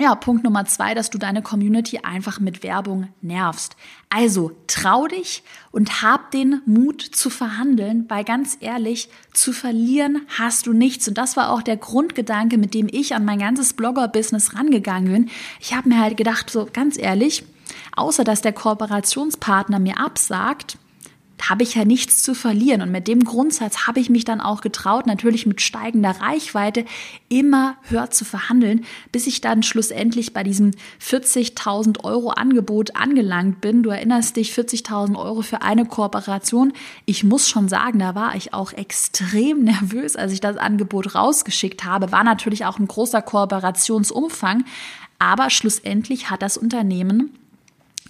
ja, 0.00 0.14
Punkt 0.14 0.44
Nummer 0.44 0.64
zwei, 0.64 0.94
dass 0.94 1.10
du 1.10 1.18
deine 1.18 1.42
Community 1.42 1.98
einfach 1.98 2.40
mit 2.40 2.62
Werbung 2.62 3.08
nervst. 3.20 3.76
Also 4.08 4.52
trau 4.66 5.06
dich 5.06 5.42
und 5.72 6.02
hab 6.02 6.30
den 6.30 6.62
Mut 6.64 7.02
zu 7.02 7.28
verhandeln, 7.28 8.06
weil 8.08 8.24
ganz 8.24 8.56
ehrlich, 8.60 9.10
zu 9.34 9.52
verlieren 9.52 10.22
hast 10.38 10.66
du 10.66 10.72
nichts. 10.72 11.06
Und 11.06 11.18
das 11.18 11.36
war 11.36 11.50
auch 11.50 11.60
der 11.60 11.76
Grundgedanke, 11.76 12.56
mit 12.56 12.72
dem 12.72 12.88
ich 12.90 13.14
an 13.14 13.26
mein 13.26 13.40
ganzes 13.40 13.74
Blogger-Business 13.74 14.54
rangegangen 14.56 15.12
bin. 15.12 15.30
Ich 15.60 15.74
habe 15.74 15.90
mir 15.90 16.00
halt 16.00 16.16
gedacht, 16.16 16.48
so 16.48 16.66
ganz 16.72 16.96
ehrlich, 16.96 17.44
außer 17.94 18.24
dass 18.24 18.40
der 18.40 18.54
Kooperationspartner 18.54 19.80
mir 19.80 19.98
absagt, 19.98 20.78
habe 21.48 21.62
ich 21.62 21.74
ja 21.74 21.84
nichts 21.84 22.22
zu 22.22 22.34
verlieren. 22.34 22.82
Und 22.82 22.90
mit 22.90 23.08
dem 23.08 23.24
Grundsatz 23.24 23.86
habe 23.86 24.00
ich 24.00 24.10
mich 24.10 24.24
dann 24.24 24.40
auch 24.40 24.60
getraut, 24.60 25.06
natürlich 25.06 25.46
mit 25.46 25.60
steigender 25.60 26.10
Reichweite, 26.20 26.84
immer 27.28 27.76
höher 27.84 28.10
zu 28.10 28.24
verhandeln, 28.24 28.84
bis 29.12 29.26
ich 29.26 29.40
dann 29.40 29.62
schlussendlich 29.62 30.32
bei 30.34 30.42
diesem 30.42 30.72
40.000 31.02 32.04
Euro 32.04 32.30
Angebot 32.30 32.96
angelangt 32.96 33.60
bin. 33.60 33.82
Du 33.82 33.90
erinnerst 33.90 34.36
dich, 34.36 34.52
40.000 34.52 35.16
Euro 35.16 35.42
für 35.42 35.62
eine 35.62 35.86
Kooperation. 35.86 36.72
Ich 37.06 37.24
muss 37.24 37.48
schon 37.48 37.68
sagen, 37.68 37.98
da 38.00 38.14
war 38.14 38.34
ich 38.34 38.52
auch 38.52 38.72
extrem 38.72 39.64
nervös, 39.64 40.16
als 40.16 40.32
ich 40.32 40.40
das 40.40 40.56
Angebot 40.56 41.14
rausgeschickt 41.14 41.84
habe. 41.84 42.12
War 42.12 42.24
natürlich 42.24 42.66
auch 42.66 42.78
ein 42.78 42.88
großer 42.88 43.22
Kooperationsumfang. 43.22 44.64
Aber 45.18 45.50
schlussendlich 45.50 46.30
hat 46.30 46.42
das 46.42 46.56
Unternehmen 46.56 47.38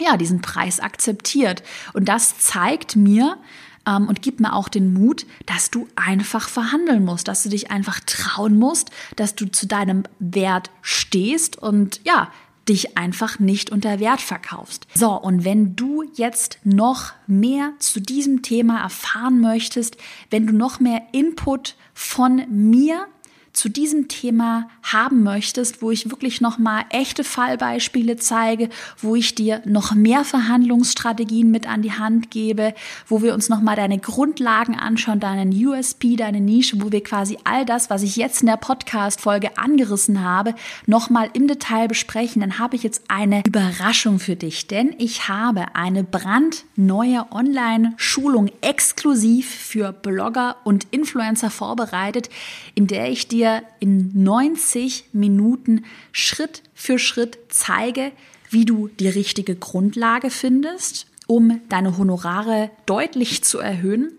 ja, 0.01 0.17
diesen 0.17 0.41
Preis 0.41 0.81
akzeptiert. 0.81 1.63
Und 1.93 2.09
das 2.09 2.39
zeigt 2.39 2.97
mir, 2.97 3.39
ähm, 3.87 4.09
und 4.09 4.23
gibt 4.23 4.41
mir 4.41 4.55
auch 4.55 4.69
den 4.69 4.93
Mut, 4.93 5.27
dass 5.47 5.71
du 5.71 5.89
einfach 5.97 6.49
verhandeln 6.49 7.05
musst, 7.05 7.29
dass 7.29 7.43
du 7.43 7.49
dich 7.49 7.71
einfach 7.71 8.01
trauen 8.01 8.59
musst, 8.59 8.91
dass 9.17 9.35
du 9.35 9.47
zu 9.47 9.67
deinem 9.67 10.05
Wert 10.19 10.71
stehst 10.83 11.57
und 11.57 12.01
ja, 12.05 12.31
dich 12.69 12.97
einfach 12.97 13.39
nicht 13.39 13.71
unter 13.71 13.99
Wert 13.99 14.21
verkaufst. 14.21 14.87
So, 14.95 15.11
und 15.11 15.45
wenn 15.45 15.75
du 15.77 16.05
jetzt 16.15 16.59
noch 16.63 17.13
mehr 17.27 17.73
zu 17.79 18.01
diesem 18.01 18.43
Thema 18.43 18.81
erfahren 18.81 19.41
möchtest, 19.41 19.97
wenn 20.31 20.47
du 20.47 20.53
noch 20.53 20.79
mehr 20.79 21.03
Input 21.13 21.75
von 21.95 22.45
mir 22.49 23.07
zu 23.53 23.69
diesem 23.69 24.09
Thema 24.09 24.69
haben 24.83 25.23
möchtest, 25.23 25.83
wo 25.83 25.91
ich 25.91 26.11
wirklich 26.11 26.41
noch 26.41 26.59
mal 26.59 26.85
echte 26.91 27.25
Fallbeispiele 27.25 28.17
zeige, 28.17 28.69
wo 28.99 29.17
ich 29.17 29.35
dir 29.35 29.61
noch 29.65 29.95
mehr 29.95 30.25
Verhandlungsstrategien 30.25 31.51
mit 31.51 31.69
an 31.69 31.83
die 31.83 31.93
Hand 31.93 32.31
gebe, 32.31 32.75
wo 33.09 33.23
wir 33.23 33.35
uns 33.35 33.49
noch 33.49 33.61
mal 33.61 33.77
deine 33.77 33.99
Grundlagen 33.99 34.79
anschauen, 34.79 35.21
deinen 35.21 35.53
USP, 35.53 36.17
deine 36.17 36.41
Nische, 36.41 36.81
wo 36.81 36.93
wir 36.93 37.03
quasi 37.03 37.39
all 37.45 37.65
das, 37.65 37.91
was 37.91 38.03
ich 38.03 38.17
jetzt 38.17 38.43
in 38.43 38.47
der 38.47 38.57
Podcast 38.57 39.21
Folge 39.21 39.59
angerissen 39.59 40.23
habe, 40.23 40.55
noch 40.87 41.11
mal 41.11 41.29
im 41.33 41.49
Detail 41.49 41.89
besprechen, 41.89 42.41
dann 42.41 42.59
habe 42.59 42.77
ich 42.77 42.83
jetzt 42.83 43.03
eine 43.09 43.43
Überraschung 43.45 44.21
für 44.21 44.37
dich, 44.37 44.69
denn 44.69 44.95
ich 44.99 45.29
habe 45.29 45.75
eine 45.75 46.05
brandneue 46.05 47.27
Online 47.33 47.95
Schulung 47.97 48.51
exklusiv 48.61 49.51
für 49.51 49.93
Blogger 49.93 50.57
und 50.65 50.87
Influencer 50.93 51.51
vorbereitet, 51.51 52.31
in 52.75 52.87
der 52.87 53.11
ich 53.11 53.29
dir 53.29 53.40
dir 53.41 53.63
in 53.79 54.23
90 54.23 55.07
Minuten 55.13 55.85
Schritt 56.13 56.63
für 56.75 56.99
Schritt 56.99 57.39
zeige, 57.49 58.13
wie 58.51 58.65
du 58.65 58.89
die 58.89 59.09
richtige 59.09 59.57
Grundlage 59.57 60.31
findest, 60.31 61.07
um 61.27 61.61
deine 61.69 61.97
Honorare 61.97 62.71
deutlich 62.85 63.43
zu 63.43 63.59
erhöhen, 63.59 64.13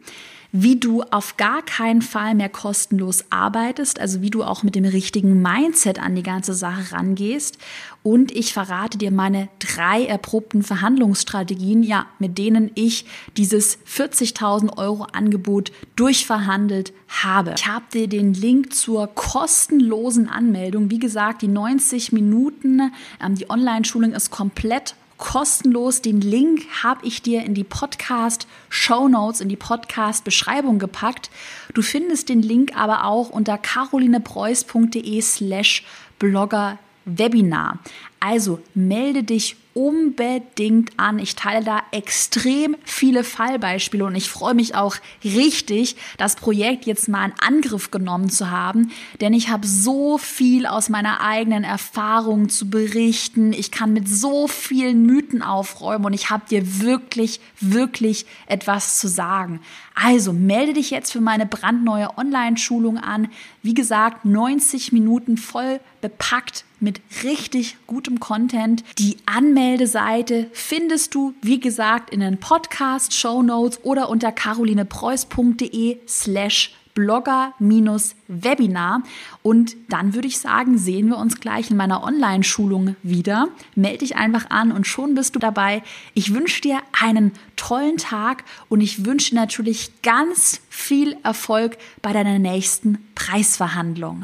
wie 0.52 0.78
du 0.78 1.04
auf 1.04 1.38
gar 1.38 1.62
keinen 1.62 2.02
Fall 2.02 2.36
mehr 2.36 2.50
kostenlos 2.50 3.26
arbeitest, 3.30 4.00
also 4.00 4.22
wie 4.22 4.30
du 4.30 4.44
auch 4.44 4.64
mit 4.64 4.76
dem 4.76 4.86
richtigen 4.86 5.42
Mindset 5.42 6.00
an 6.00 6.16
die 6.16 6.24
ganze 6.24 6.54
Sache 6.54 6.94
rangehst. 6.94 7.58
Und 8.04 8.32
ich 8.32 8.54
verrate 8.54 8.98
dir 8.98 9.12
meine 9.12 9.48
drei 9.60 10.06
erprobten 10.06 10.64
Verhandlungsstrategien, 10.64 11.84
ja, 11.84 12.08
mit 12.20 12.38
denen 12.38 12.72
ich 12.76 13.06
dieses 13.38 13.78
40.000 13.86 14.78
Euro 14.78 15.04
Angebot 15.04 15.72
durchverhandelt 15.96 16.94
habe. 17.08 17.54
Ich 17.56 17.68
habe 17.68 17.86
dir 17.94 18.08
den 18.08 18.34
Link 18.34 18.74
zur 18.74 19.08
kostenlosen 19.08 20.28
Anmeldung. 20.28 20.90
Wie 20.90 21.00
gesagt, 21.00 21.44
die 21.44 21.48
90 21.48 22.12
Minuten, 22.12 22.92
ähm, 23.24 23.36
die 23.36 23.50
Online-Schulung 23.50 24.14
ist 24.14 24.32
komplett 24.32 24.96
kostenlos. 25.22 26.02
Den 26.02 26.20
Link 26.20 26.64
habe 26.84 27.06
ich 27.06 27.22
dir 27.22 27.46
in 27.46 27.54
die 27.54 27.64
Podcast 27.64 28.48
Show 28.68 29.08
Notes, 29.08 29.40
in 29.40 29.48
die 29.48 29.56
Podcast 29.56 30.26
Beschreibung 30.26 30.80
gepackt. 30.80 31.30
Du 31.74 31.82
findest 31.82 32.28
den 32.28 32.42
Link 32.42 32.76
aber 32.76 33.06
auch 33.06 33.30
unter 33.30 33.58
carolinepreuß.de 33.58 35.22
slash 35.22 35.86
Blogger 36.20 36.80
Webinar. 37.06 37.80
Also 38.20 38.60
melde 38.74 39.24
dich 39.24 39.56
unbedingt 39.74 40.92
an. 40.98 41.20
Ich 41.20 41.36
teile 41.36 41.64
da 41.64 41.82
extrem 41.92 42.76
viele 42.84 43.24
Fallbeispiele 43.24 44.06
und 44.06 44.16
ich 44.16 44.30
freue 44.30 44.54
mich 44.54 44.76
auch 44.76 44.96
richtig, 45.24 45.96
das 46.18 46.36
Projekt 46.36 46.86
jetzt 46.86 47.08
mal 47.08 47.26
in 47.26 47.34
Angriff 47.40 47.92
genommen 47.92 48.30
zu 48.30 48.52
haben, 48.52 48.92
denn 49.22 49.34
ich 49.34 49.50
habe 49.50 49.66
so 49.66 50.18
viel 50.18 50.66
aus 50.66 50.90
meiner 50.90 51.22
eigenen 51.22 51.64
Erfahrung 51.64 52.50
zu 52.50 52.70
berichten. 52.70 53.54
Ich 53.54 53.72
kann 53.72 53.94
mit 53.94 54.08
so 54.08 54.48
vielen 54.48 55.06
Mythen 55.06 55.42
aufräumen 55.42 56.06
und 56.06 56.14
ich 56.14 56.30
habe 56.30 56.44
dir 56.50 56.82
wirklich, 56.82 57.40
wirklich 57.60 58.26
etwas 58.48 59.00
zu 59.00 59.08
sagen. 59.08 59.62
Also 59.96 60.34
melde 60.34 60.74
dich 60.74 60.90
jetzt 60.90 61.12
für 61.12 61.22
meine 61.22 61.46
brandneue 61.46 62.18
Online-Schulung 62.18 62.98
an. 62.98 63.30
Wie 63.62 63.74
gesagt, 63.74 64.26
90 64.26 64.92
Minuten 64.92 65.38
voll 65.38 65.80
bepackt 66.02 66.66
mit 66.82 67.02
richtig 67.24 67.78
gutem 67.88 68.20
Content. 68.20 68.84
Die 68.98 69.18
Anmeldeseite 69.26 70.50
findest 70.52 71.16
du, 71.16 71.34
wie 71.42 71.60
gesagt, 71.60 72.10
in 72.10 72.20
den 72.20 72.40
Podcast, 72.40 73.14
Show 73.14 73.42
Notes 73.42 73.80
oder 73.84 74.10
unter 74.10 74.32
carolinepreuß.de 74.32 76.00
slash 76.08 76.76
Blogger-Webinar. 76.94 79.04
Und 79.44 79.76
dann 79.90 80.14
würde 80.14 80.28
ich 80.28 80.40
sagen, 80.40 80.78
sehen 80.78 81.08
wir 81.10 81.18
uns 81.18 81.40
gleich 81.40 81.72
in 81.72 81.78
meiner 81.78 82.04
Online-Schulung 82.04 82.98
wieder. 83.04 83.48
Melde 83.76 84.00
dich 84.00 84.18
einfach 84.18 84.50
an 84.50 84.72
und 84.72 84.88
schon 84.88 85.14
bist 85.16 85.36
du 85.36 85.40
dabei. 85.40 85.84
Ich 86.14 86.34
wünsche 86.34 86.62
dir 86.62 86.80
einen 87.00 87.32
tollen 87.56 87.98
Tag 87.98 88.44
und 88.70 88.82
ich 88.82 89.06
wünsche 89.06 89.36
natürlich 89.36 89.92
ganz 90.02 90.62
viel 90.70 91.16
Erfolg 91.24 91.78
bei 92.02 92.14
deiner 92.14 92.40
nächsten 92.40 92.98
Preisverhandlung. 93.16 94.20